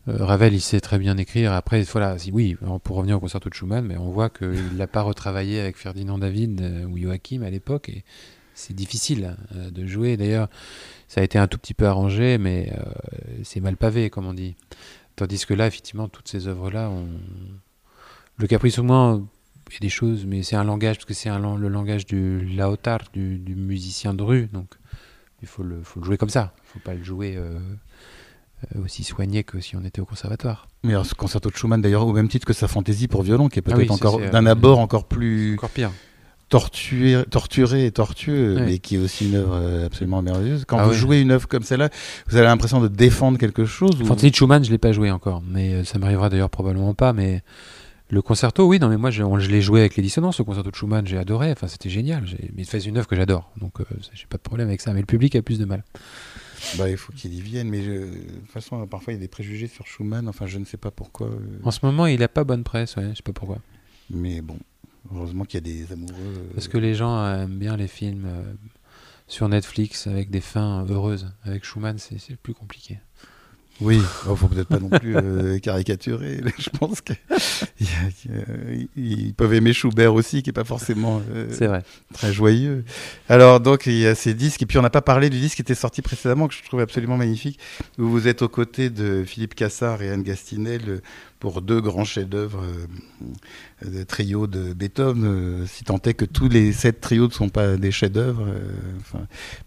Ravel, 0.06 0.52
il 0.52 0.60
sait 0.60 0.80
très 0.80 0.98
bien 0.98 1.16
écrire. 1.16 1.52
Après, 1.52 1.82
voilà, 1.84 2.18
si, 2.18 2.30
oui, 2.30 2.56
pour 2.82 2.96
revenir 2.96 3.16
au 3.16 3.20
concerto 3.20 3.48
de 3.48 3.54
Schumann, 3.54 3.86
mais 3.86 3.96
on 3.96 4.10
voit 4.10 4.28
qu'il 4.28 4.76
n'a 4.76 4.86
pas 4.86 5.00
retravaillé 5.00 5.60
avec 5.60 5.78
Ferdinand 5.78 6.18
David 6.18 6.60
ou 6.90 6.98
Joachim 6.98 7.40
à 7.42 7.48
l'époque. 7.48 7.88
Et 7.88 8.04
c'est 8.52 8.74
difficile 8.74 9.34
de 9.54 9.86
jouer. 9.86 10.18
D'ailleurs, 10.18 10.50
ça 11.08 11.22
a 11.22 11.24
été 11.24 11.38
un 11.38 11.46
tout 11.46 11.56
petit 11.56 11.72
peu 11.72 11.86
arrangé, 11.86 12.36
mais 12.36 12.70
c'est 13.44 13.60
mal 13.60 13.78
pavé, 13.78 14.10
comme 14.10 14.26
on 14.26 14.34
dit. 14.34 14.56
Tandis 15.16 15.46
que 15.46 15.54
là, 15.54 15.66
effectivement, 15.66 16.08
toutes 16.08 16.28
ces 16.28 16.48
œuvres-là, 16.48 16.90
on... 16.90 17.08
le 18.36 18.46
caprice 18.46 18.78
au 18.78 18.82
moins, 18.82 19.22
il 19.70 19.74
y 19.74 19.76
a 19.76 19.80
des 19.80 19.88
choses, 19.88 20.26
mais 20.26 20.42
c'est 20.42 20.56
un 20.56 20.64
langage, 20.64 20.96
parce 20.96 21.06
que 21.06 21.14
c'est 21.14 21.30
le 21.30 21.68
langage 21.68 22.06
du 22.06 22.44
laotar, 22.44 23.00
du, 23.12 23.38
du, 23.38 23.54
musicien 23.54 24.14
de 24.14 24.22
rue, 24.22 24.48
donc 24.52 24.74
il 25.42 25.48
faut 25.48 25.62
le, 25.62 25.82
faut 25.82 26.00
le 26.00 26.06
jouer 26.06 26.16
comme 26.16 26.30
ça. 26.30 26.52
Il 26.56 26.60
ne 26.60 26.72
faut 26.72 26.84
pas 26.84 26.94
le 26.94 27.04
jouer 27.04 27.36
euh, 27.36 27.58
euh, 28.76 28.84
aussi 28.84 29.04
soigné 29.04 29.44
que 29.44 29.60
si 29.60 29.76
on 29.76 29.84
était 29.84 30.00
au 30.00 30.06
conservatoire. 30.06 30.68
Mais 30.82 30.92
alors, 30.92 31.06
ce 31.06 31.14
concerto 31.14 31.50
de 31.50 31.56
Schumann, 31.56 31.80
d'ailleurs, 31.80 32.06
au 32.06 32.12
même 32.12 32.28
titre 32.28 32.46
que 32.46 32.52
sa 32.52 32.68
fantaisie 32.68 33.08
pour 33.08 33.22
violon, 33.22 33.48
qui 33.48 33.58
est 33.58 33.62
peut-être 33.62 33.90
ah 33.90 33.94
encore 33.94 34.18
d'un 34.18 34.46
abord 34.46 34.78
encore 34.78 35.06
plus. 35.06 35.54
Encore 35.54 35.70
pire 35.70 35.90
torturé, 36.48 37.24
torturé 37.28 37.86
et 37.86 37.90
tortueux, 37.90 38.56
mais 38.60 38.78
qui 38.78 38.96
est 38.96 38.98
aussi 38.98 39.26
une 39.26 39.36
œuvre 39.36 39.54
euh, 39.54 39.86
absolument 39.86 40.22
merveilleuse. 40.22 40.64
Quand 40.66 40.78
ah 40.78 40.86
vous 40.86 40.92
jouez 40.92 41.20
une 41.20 41.32
œuvre 41.32 41.48
comme 41.48 41.62
celle-là, 41.62 41.88
vous 42.28 42.36
avez 42.36 42.46
l'impression 42.46 42.80
de 42.80 42.88
défendre 42.88 43.38
quelque 43.38 43.64
chose 43.64 44.00
ou... 44.00 44.04
Fantasy 44.04 44.30
de 44.30 44.36
Schumann, 44.36 44.64
je 44.64 44.70
l'ai 44.70 44.78
pas 44.78 44.92
joué 44.92 45.10
encore, 45.10 45.42
mais 45.44 45.74
euh, 45.74 45.84
ça 45.84 45.98
m'arrivera 45.98 46.28
d'ailleurs 46.28 46.50
probablement 46.50 46.94
pas. 46.94 47.12
Mais 47.12 47.42
le 48.14 48.22
concerto, 48.22 48.66
oui, 48.66 48.78
non, 48.78 48.88
mais 48.88 48.96
moi 48.96 49.10
je, 49.10 49.22
je 49.22 49.50
l'ai 49.50 49.60
joué 49.60 49.80
avec 49.80 49.96
les 49.96 50.02
dissonances. 50.02 50.38
Le 50.38 50.44
concerto 50.44 50.70
de 50.70 50.74
Schumann, 50.74 51.06
j'ai 51.06 51.18
adoré. 51.18 51.50
Enfin, 51.52 51.66
c'était 51.66 51.90
génial. 51.90 52.24
Mais 52.54 52.64
c'est 52.64 52.78
une 52.86 52.96
œuvre 52.96 53.06
que 53.06 53.16
j'adore, 53.16 53.50
donc 53.58 53.80
euh, 53.80 53.84
j'ai 54.12 54.26
pas 54.26 54.38
de 54.38 54.42
problème 54.42 54.68
avec 54.68 54.80
ça. 54.80 54.92
Mais 54.92 55.00
le 55.00 55.06
public 55.06 55.36
a 55.36 55.42
plus 55.42 55.58
de 55.58 55.64
mal. 55.64 55.84
Bah, 56.78 56.88
il 56.88 56.96
faut 56.96 57.12
qu'il 57.12 57.34
y 57.34 57.40
vienne, 57.40 57.68
mais 57.68 57.82
de 57.82 58.06
toute 58.40 58.50
façon, 58.50 58.86
parfois 58.86 59.12
il 59.12 59.16
y 59.16 59.18
a 59.18 59.20
des 59.20 59.28
préjugés 59.28 59.66
sur 59.66 59.86
Schumann. 59.86 60.28
Enfin, 60.28 60.46
je 60.46 60.58
ne 60.58 60.64
sais 60.64 60.78
pas 60.78 60.90
pourquoi. 60.90 61.28
En 61.62 61.70
ce 61.70 61.80
moment, 61.84 62.06
il 62.06 62.22
a 62.22 62.28
pas 62.28 62.44
bonne 62.44 62.64
presse, 62.64 62.96
ouais, 62.96 63.10
je 63.10 63.16
sais 63.16 63.22
pas 63.22 63.32
pourquoi. 63.32 63.58
Mais 64.10 64.40
bon, 64.40 64.58
Heureusement 65.12 65.44
qu'il 65.44 65.66
y 65.66 65.70
a 65.70 65.84
des 65.84 65.92
amoureux. 65.92 66.14
Euh, 66.18 66.50
Parce 66.54 66.68
que 66.68 66.78
les 66.78 66.94
gens 66.94 67.24
aiment 67.26 67.58
bien 67.58 67.76
les 67.76 67.88
films 67.88 68.24
euh, 68.26 68.54
sur 69.28 69.48
Netflix 69.48 70.06
avec 70.06 70.30
des 70.30 70.40
fins 70.40 70.86
heureuses. 70.88 71.32
Avec 71.44 71.64
Schumann, 71.64 71.98
c'est 71.98 72.36
plus 72.36 72.54
compliqué. 72.54 72.98
Oui, 73.80 73.96
il 73.96 74.30
ne 74.30 74.36
faut 74.36 74.46
peut-être 74.46 74.68
pas 74.68 74.78
non 74.78 74.88
plus 74.88 75.16
euh, 75.16 75.58
caricaturer. 75.58 76.40
Je 76.58 76.70
pense 76.70 77.00
qu'ils 77.00 77.16
peuvent 79.34 79.52
aimer 79.52 79.72
Schubert 79.72 80.14
aussi, 80.14 80.42
qui 80.42 80.50
n'est 80.50 80.54
pas 80.54 80.64
forcément 80.64 81.20
vrai. 81.58 81.82
très 82.12 82.32
joyeux. 82.32 82.84
Alors, 83.28 83.58
donc, 83.60 83.86
il 83.86 83.98
y 83.98 84.06
a 84.06 84.14
ces 84.14 84.34
disques. 84.34 84.62
Et 84.62 84.66
puis, 84.66 84.78
on 84.78 84.82
n'a 84.82 84.90
pas 84.90 85.02
parlé 85.02 85.28
du 85.28 85.40
disque 85.40 85.56
qui 85.56 85.62
était 85.62 85.74
sorti 85.74 86.02
précédemment, 86.02 86.46
que 86.46 86.54
je 86.54 86.62
trouve 86.62 86.80
absolument 86.80 87.16
magnifique, 87.16 87.58
où 87.98 88.08
vous 88.08 88.28
êtes 88.28 88.42
aux 88.42 88.48
côtés 88.48 88.90
de 88.90 89.24
Philippe 89.26 89.54
Cassard 89.56 90.02
et 90.02 90.10
Anne 90.10 90.22
Gastinel 90.22 91.00
pour 91.44 91.60
deux 91.60 91.82
grands 91.82 92.06
chefs-d'œuvre 92.06 92.64
euh, 92.64 93.90
de 93.90 94.02
trio 94.02 94.46
de 94.46 94.72
Beethoven, 94.72 95.24
euh, 95.26 95.66
si 95.66 95.84
tant 95.84 95.98
est 95.98 96.14
que 96.14 96.24
tous 96.24 96.48
les 96.48 96.72
sept 96.72 97.02
trios 97.02 97.26
ne 97.26 97.32
sont 97.32 97.50
pas 97.50 97.76
des 97.76 97.90
chefs-d'œuvre, 97.90 98.46
euh, 98.48 99.18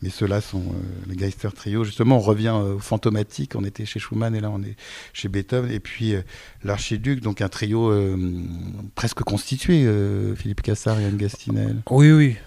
mais 0.01 0.09
ceux-là 0.09 0.41
sont 0.41 0.63
les 1.07 1.15
Geister 1.15 1.49
Trio. 1.53 1.83
Justement, 1.83 2.17
on 2.17 2.21
revient 2.21 2.49
au 2.49 2.79
fantomatique, 2.79 3.53
on 3.55 3.63
était 3.63 3.85
chez 3.85 3.99
Schumann 3.99 4.33
et 4.33 4.39
là 4.39 4.49
on 4.49 4.63
est 4.63 4.75
chez 5.13 5.29
Beethoven, 5.29 5.71
et 5.71 5.79
puis 5.79 6.15
l'archiduc, 6.63 7.21
donc 7.21 7.41
un 7.41 7.47
trio 7.47 7.93
presque 8.95 9.19
constitué, 9.19 9.87
Philippe 10.35 10.63
Cassard 10.63 10.99
et 10.99 11.05
Anne 11.05 11.17
Gastinel. 11.17 11.83
Oui, 11.91 12.11
oui, 12.11 12.37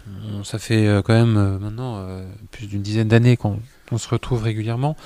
ça 0.43 0.59
fait 0.59 1.01
quand 1.05 1.15
même 1.15 1.59
maintenant 1.59 2.05
plus 2.51 2.67
d'une 2.67 2.83
dizaine 2.83 3.07
d'années 3.07 3.37
qu'on 3.37 3.61
se 3.97 4.09
retrouve 4.09 4.43
régulièrement. 4.43 4.97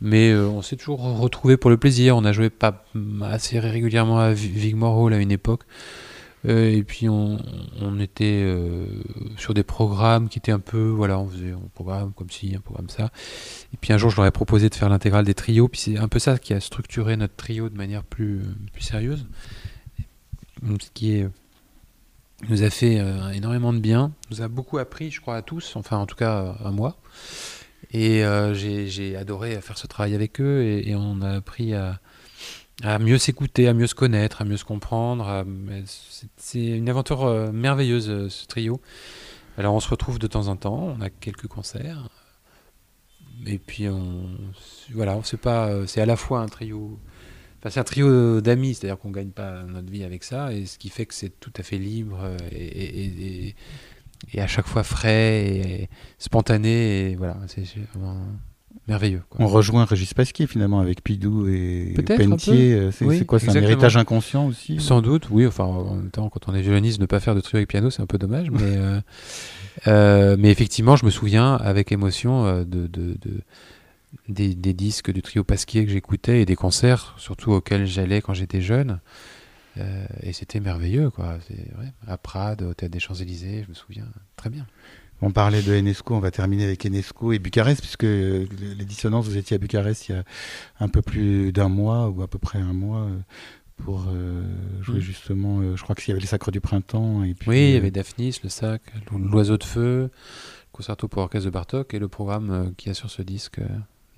Mais 0.00 0.30
euh, 0.30 0.46
on 0.46 0.62
s'est 0.62 0.76
toujours 0.76 1.00
retrouvé 1.18 1.56
pour 1.56 1.70
le 1.70 1.76
plaisir. 1.76 2.16
On 2.16 2.24
a 2.24 2.32
joué 2.32 2.50
pas 2.50 2.84
assez 3.22 3.58
régulièrement 3.58 4.18
à 4.18 4.32
Vigmore 4.32 4.96
Hall 4.96 5.12
à 5.12 5.18
une 5.18 5.32
époque. 5.32 5.62
Euh, 6.46 6.70
et 6.70 6.84
puis 6.84 7.08
on, 7.08 7.38
on 7.80 7.98
était 7.98 8.42
euh, 8.44 8.86
sur 9.36 9.54
des 9.54 9.64
programmes 9.64 10.28
qui 10.28 10.38
étaient 10.38 10.52
un 10.52 10.60
peu, 10.60 10.86
voilà, 10.86 11.18
on 11.18 11.28
faisait 11.28 11.50
un 11.50 11.68
programme 11.74 12.12
comme 12.12 12.30
ci, 12.30 12.54
un 12.54 12.60
programme 12.60 12.88
ça. 12.88 13.10
Et 13.74 13.76
puis 13.76 13.92
un 13.92 13.98
jour, 13.98 14.10
je 14.10 14.16
leur 14.16 14.26
ai 14.26 14.30
proposé 14.30 14.68
de 14.68 14.74
faire 14.74 14.88
l'intégrale 14.88 15.24
des 15.24 15.34
trios. 15.34 15.66
Puis 15.66 15.80
c'est 15.80 15.98
un 15.98 16.06
peu 16.06 16.20
ça 16.20 16.38
qui 16.38 16.54
a 16.54 16.60
structuré 16.60 17.16
notre 17.16 17.34
trio 17.34 17.68
de 17.68 17.76
manière 17.76 18.04
plus, 18.04 18.42
plus 18.72 18.82
sérieuse. 18.82 19.26
Ce 20.62 20.90
qui 20.94 21.14
est, 21.14 21.28
nous 22.48 22.62
a 22.62 22.70
fait 22.70 23.02
énormément 23.34 23.72
de 23.72 23.78
bien, 23.78 24.12
nous 24.30 24.42
a 24.42 24.48
beaucoup 24.48 24.78
appris, 24.78 25.10
je 25.10 25.20
crois, 25.20 25.36
à 25.36 25.42
tous, 25.42 25.74
enfin 25.76 25.96
en 25.98 26.06
tout 26.06 26.16
cas 26.16 26.56
à 26.64 26.70
moi. 26.70 26.96
Et 27.90 28.24
euh, 28.24 28.54
j'ai 28.54 29.16
adoré 29.16 29.60
faire 29.60 29.78
ce 29.78 29.86
travail 29.86 30.14
avec 30.14 30.40
eux 30.40 30.62
et, 30.62 30.94
on 30.94 31.22
a 31.22 31.36
appris 31.36 31.74
à, 31.74 32.00
mieux 32.98 33.18
s'écouter, 33.18 33.68
à 33.68 33.74
mieux 33.74 33.86
se 33.86 33.94
connaître, 33.94 34.42
à 34.42 34.44
mieux 34.44 34.56
se 34.56 34.64
comprendre. 34.64 35.44
C'est 36.36 36.64
une 36.64 36.88
aventure 36.88 37.24
euh, 37.24 37.50
merveilleuse, 37.50 38.10
euh, 38.10 38.28
ce 38.28 38.46
trio. 38.46 38.80
Alors 39.56 39.74
on 39.74 39.80
se 39.80 39.88
retrouve 39.88 40.18
de 40.18 40.26
temps 40.26 40.48
en 40.48 40.56
temps, 40.56 40.94
on 40.98 41.00
a 41.00 41.10
quelques 41.10 41.48
concerts. 41.48 42.08
Et 43.46 43.58
puis 43.58 43.88
on, 43.88 44.28
voilà, 44.92 45.18
sait 45.24 45.36
pas, 45.36 45.86
c'est 45.86 46.00
à 46.00 46.06
la 46.06 46.16
fois 46.16 46.40
un 46.40 46.46
trio, 46.46 46.98
enfin 47.58 47.70
c'est 47.70 47.80
un 47.80 47.84
trio 47.84 48.40
d'amis, 48.40 48.74
c'est-à-dire 48.74 48.98
qu'on 48.98 49.10
gagne 49.10 49.30
pas 49.30 49.62
notre 49.62 49.90
vie 49.90 50.02
avec 50.02 50.24
ça, 50.24 50.52
et 50.52 50.66
ce 50.66 50.76
qui 50.76 50.88
fait 50.88 51.06
que 51.06 51.14
c'est 51.14 51.38
tout 51.38 51.52
à 51.56 51.62
fait 51.62 51.78
libre 51.78 52.18
et 52.50 53.54
à 54.36 54.46
chaque 54.46 54.66
fois 54.66 54.82
frais 54.82 55.46
et 55.46 55.88
spontané. 56.18 57.10
Et 57.10 57.16
voilà, 57.16 57.36
c'est 57.46 57.64
merveilleux. 58.86 59.22
On 59.38 59.46
rejoint 59.46 59.84
Régis 59.84 60.14
Pasquier 60.14 60.46
finalement 60.46 60.80
avec 60.80 61.02
Pidou 61.02 61.46
et 61.48 61.94
Pentier. 62.04 62.72
Euh, 62.72 62.90
c'est 62.90 63.24
quoi 63.24 63.38
C'est 63.38 63.50
un 63.50 63.62
héritage 63.62 63.96
inconscient 63.96 64.46
aussi 64.46 64.80
Sans 64.80 65.02
doute, 65.02 65.28
oui. 65.30 65.46
Enfin, 65.46 65.64
en 65.64 65.94
même 65.94 66.10
temps, 66.10 66.28
quand 66.28 66.48
on 66.48 66.54
est 66.54 66.62
violoniste, 66.62 67.00
ne 67.00 67.06
pas 67.06 67.20
faire 67.20 67.34
de 67.34 67.40
trio 67.40 67.58
avec 67.58 67.68
piano, 67.68 67.90
c'est 67.90 68.02
un 68.02 68.06
peu 68.06 68.18
dommage. 68.18 68.50
mais, 68.50 68.60
euh, 68.62 69.00
euh, 69.86 70.36
mais 70.38 70.50
effectivement, 70.50 70.96
je 70.96 71.04
me 71.04 71.10
souviens 71.10 71.54
avec 71.54 71.92
émotion 71.92 72.60
de, 72.60 72.86
de, 72.86 72.86
de 72.86 73.40
des, 74.28 74.54
des, 74.54 74.72
disques 74.72 75.12
du 75.12 75.20
trio 75.20 75.44
Pasquier 75.44 75.84
que 75.84 75.90
j'écoutais 75.90 76.40
et 76.40 76.46
des 76.46 76.56
concerts, 76.56 77.14
surtout 77.18 77.52
auxquels 77.52 77.86
j'allais 77.86 78.22
quand 78.22 78.32
j'étais 78.32 78.62
jeune. 78.62 79.00
Euh, 79.78 80.06
et 80.22 80.32
c'était 80.32 80.60
merveilleux, 80.60 81.10
quoi. 81.10 81.38
À 82.06 82.18
Prades, 82.18 82.62
au 82.62 82.74
Théâtre 82.74 82.92
des 82.92 83.00
Champs-Élysées, 83.00 83.62
je 83.64 83.68
me 83.68 83.74
souviens 83.74 84.06
très 84.36 84.50
bien. 84.50 84.66
On 85.20 85.32
parlait 85.32 85.62
de 85.62 85.74
Enesco, 85.74 86.14
on 86.14 86.20
va 86.20 86.30
terminer 86.30 86.64
avec 86.64 86.86
Enesco 86.86 87.32
et 87.32 87.38
Bucarest, 87.38 87.80
puisque 87.80 88.04
les 88.04 88.84
dissonances, 88.84 89.26
vous 89.26 89.36
étiez 89.36 89.56
à 89.56 89.58
Bucarest 89.58 90.08
il 90.08 90.12
y 90.12 90.14
a 90.14 90.24
un 90.78 90.88
peu 90.88 91.02
plus 91.02 91.52
d'un 91.52 91.68
mois, 91.68 92.08
ou 92.08 92.22
à 92.22 92.28
peu 92.28 92.38
près 92.38 92.60
un 92.60 92.72
mois, 92.72 93.00
euh, 93.00 93.18
pour 93.78 94.06
euh, 94.08 94.42
jouer 94.80 94.98
mm. 94.98 95.02
justement, 95.02 95.76
je 95.76 95.82
crois 95.82 95.96
qu'il 95.96 96.08
y 96.08 96.12
avait 96.12 96.20
les 96.20 96.26
Sacres 96.26 96.52
du 96.52 96.60
Printemps. 96.60 97.24
Et 97.24 97.34
puis, 97.34 97.50
oui, 97.50 97.68
il 97.70 97.74
y 97.74 97.76
avait 97.76 97.90
Daphnis, 97.90 98.38
le 98.44 98.48
sac, 98.48 98.82
l'oiseau 99.12 99.56
de 99.56 99.64
feu, 99.64 100.02
le 100.02 100.10
concerto 100.72 101.08
pour 101.08 101.22
orchestre 101.22 101.46
de 101.46 101.50
Bartok, 101.52 101.94
et 101.94 101.98
le 101.98 102.08
programme 102.08 102.72
qui 102.76 102.88
a 102.88 102.94
sur 102.94 103.10
ce 103.10 103.22
disque 103.22 103.60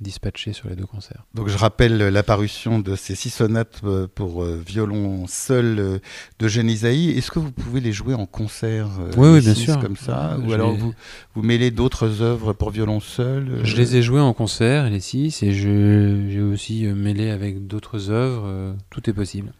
dispatché 0.00 0.52
sur 0.52 0.68
les 0.68 0.76
deux 0.76 0.86
concerts. 0.86 1.24
Donc 1.34 1.48
je 1.48 1.58
rappelle 1.58 1.98
l'apparition 1.98 2.78
de 2.78 2.96
ces 2.96 3.14
six 3.14 3.30
sonates 3.30 3.80
euh, 3.84 4.06
pour 4.12 4.42
euh, 4.42 4.60
violon 4.66 5.26
seul 5.26 5.78
euh, 5.78 5.98
de 6.38 6.48
Genisaï. 6.48 7.10
Est-ce 7.10 7.30
que 7.30 7.38
vous 7.38 7.52
pouvez 7.52 7.80
les 7.80 7.92
jouer 7.92 8.14
en 8.14 8.26
concert 8.26 8.88
Oui, 9.16 9.40
bien 9.40 9.54
sûr. 9.54 9.78
Comme 9.80 9.96
ça 9.96 10.38
Ou 10.44 10.52
alors 10.52 10.74
vous, 10.74 10.94
vous 11.34 11.42
mêlez 11.42 11.70
d'autres 11.70 12.22
œuvres 12.22 12.52
pour 12.52 12.70
violon 12.70 13.00
seul 13.00 13.60
Je 13.62 13.76
les 13.76 13.96
ai 13.96 14.02
joués 14.02 14.20
en 14.20 14.32
concert, 14.32 14.88
les 14.88 15.00
six, 15.00 15.42
et 15.42 15.52
j'ai 15.52 16.40
aussi 16.40 16.86
mêlé 16.86 17.30
avec 17.30 17.66
d'autres 17.66 18.10
œuvres. 18.10 18.74
tout 18.90 19.08
est 19.08 19.14
possible. 19.14 19.52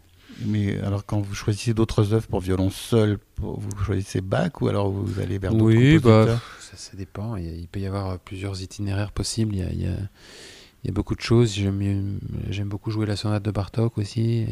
Mais 0.45 0.79
alors, 0.81 1.05
quand 1.05 1.19
vous 1.21 1.35
choisissez 1.35 1.73
d'autres 1.73 2.13
œuvres 2.13 2.27
pour 2.27 2.39
violon 2.39 2.69
seul, 2.69 3.19
vous 3.37 3.59
choisissez 3.85 4.21
Bach 4.21 4.61
ou 4.61 4.67
alors 4.67 4.89
vous 4.89 5.19
allez 5.19 5.37
vers 5.37 5.51
d'autres 5.51 5.65
oui, 5.65 5.99
bah, 5.99 6.39
ça, 6.75 6.97
dépend. 6.97 7.35
Il, 7.37 7.67
peut 7.67 7.79
y 7.79 7.85
avoir 7.85 8.19
plusieurs 8.19 8.61
itinéraires 8.61 9.11
possibles. 9.11 9.55
Il 9.55 9.81
y 9.81 10.89
a, 10.89 10.91
beaucoup 10.91 11.15
de 11.15 11.21
choses. 11.21 11.53
J'aime 11.53 12.19
beaucoup 12.65 12.91
jouer 12.91 13.05
la 13.05 13.15
sonate 13.15 13.43
de 13.43 13.51
Bartok 13.51 13.97
aussi. 13.97 14.45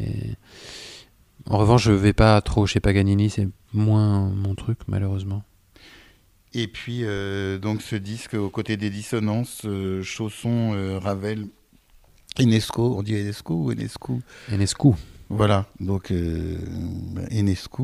En 1.46 1.58
revanche, 1.58 1.84
je 1.84 1.92
vais 1.92 2.12
pas 2.12 2.40
trop 2.40 2.66
chez 2.66 2.80
Paganini. 2.80 3.30
C'est 3.30 3.48
moins 3.72 4.28
mon 4.28 4.54
truc, 4.54 4.78
malheureusement. 4.88 5.42
Et 6.52 6.66
puis, 6.66 7.04
euh, 7.04 7.58
donc, 7.58 7.80
ce 7.80 7.96
disque, 7.96 8.34
aux 8.34 8.50
côtés 8.50 8.76
des 8.76 8.90
dissonances, 8.90 9.62
euh, 9.64 10.02
Chausson, 10.02 10.72
euh, 10.74 10.98
Ravel, 10.98 11.46
Enesco, 12.38 12.96
on 12.96 13.02
dit 13.02 13.14
Enesco 13.16 13.54
ou 13.54 13.72
Enescu? 13.72 14.14
Enescu. 14.50 14.90
Voilà, 15.32 15.66
donc 15.78 16.10
euh, 16.10 16.56
Enescu, 17.30 17.82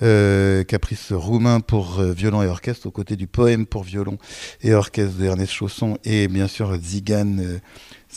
euh, 0.00 0.64
caprice 0.64 1.12
roumain 1.12 1.60
pour 1.60 2.00
euh, 2.00 2.12
violon 2.12 2.42
et 2.42 2.46
orchestre, 2.46 2.86
aux 2.86 2.90
côtés 2.90 3.16
du 3.16 3.26
poème 3.26 3.66
pour 3.66 3.84
violon 3.84 4.16
et 4.62 4.72
orchestre 4.72 5.18
d'Ernest 5.18 5.52
Chausson, 5.52 5.98
et 6.04 6.26
bien 6.26 6.48
sûr 6.48 6.74
Zigane 6.80 7.60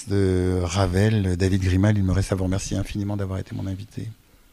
de 0.07 0.61
Ravel, 0.63 1.35
David 1.35 1.61
Grimal. 1.61 1.97
Il 1.97 2.05
me 2.05 2.13
reste 2.13 2.31
à 2.31 2.35
vous 2.35 2.45
remercier 2.45 2.77
infiniment 2.77 3.17
d'avoir 3.17 3.37
été 3.37 3.53
mon 3.53 3.67
invité. 3.67 4.07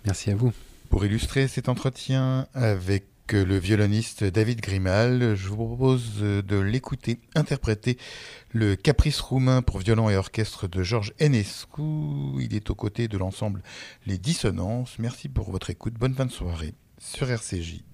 Merci 0.05 0.33
à 0.33 0.35
vous. 0.35 0.53
Pour 0.88 1.05
illustrer 1.05 1.46
cet 1.46 1.68
entretien 1.68 2.49
le 3.32 3.58
violoniste 3.58 4.24
David 4.24 4.60
Grimal. 4.60 5.34
Je 5.34 5.48
vous 5.48 5.56
propose 5.56 6.18
de 6.20 6.58
l'écouter 6.58 7.18
interpréter 7.34 7.96
le 8.52 8.76
Caprice 8.76 9.20
roumain 9.20 9.62
pour 9.62 9.78
violon 9.78 10.10
et 10.10 10.16
orchestre 10.16 10.68
de 10.68 10.82
Georges 10.82 11.12
Enescu. 11.20 11.82
Il 12.40 12.54
est 12.54 12.70
aux 12.70 12.74
côtés 12.74 13.08
de 13.08 13.18
l'ensemble 13.18 13.62
Les 14.06 14.18
Dissonances. 14.18 14.98
Merci 14.98 15.28
pour 15.28 15.50
votre 15.50 15.70
écoute. 15.70 15.94
Bonne 15.94 16.14
fin 16.14 16.26
de 16.26 16.32
soirée 16.32 16.74
sur 16.98 17.30
RCJ. 17.30 17.89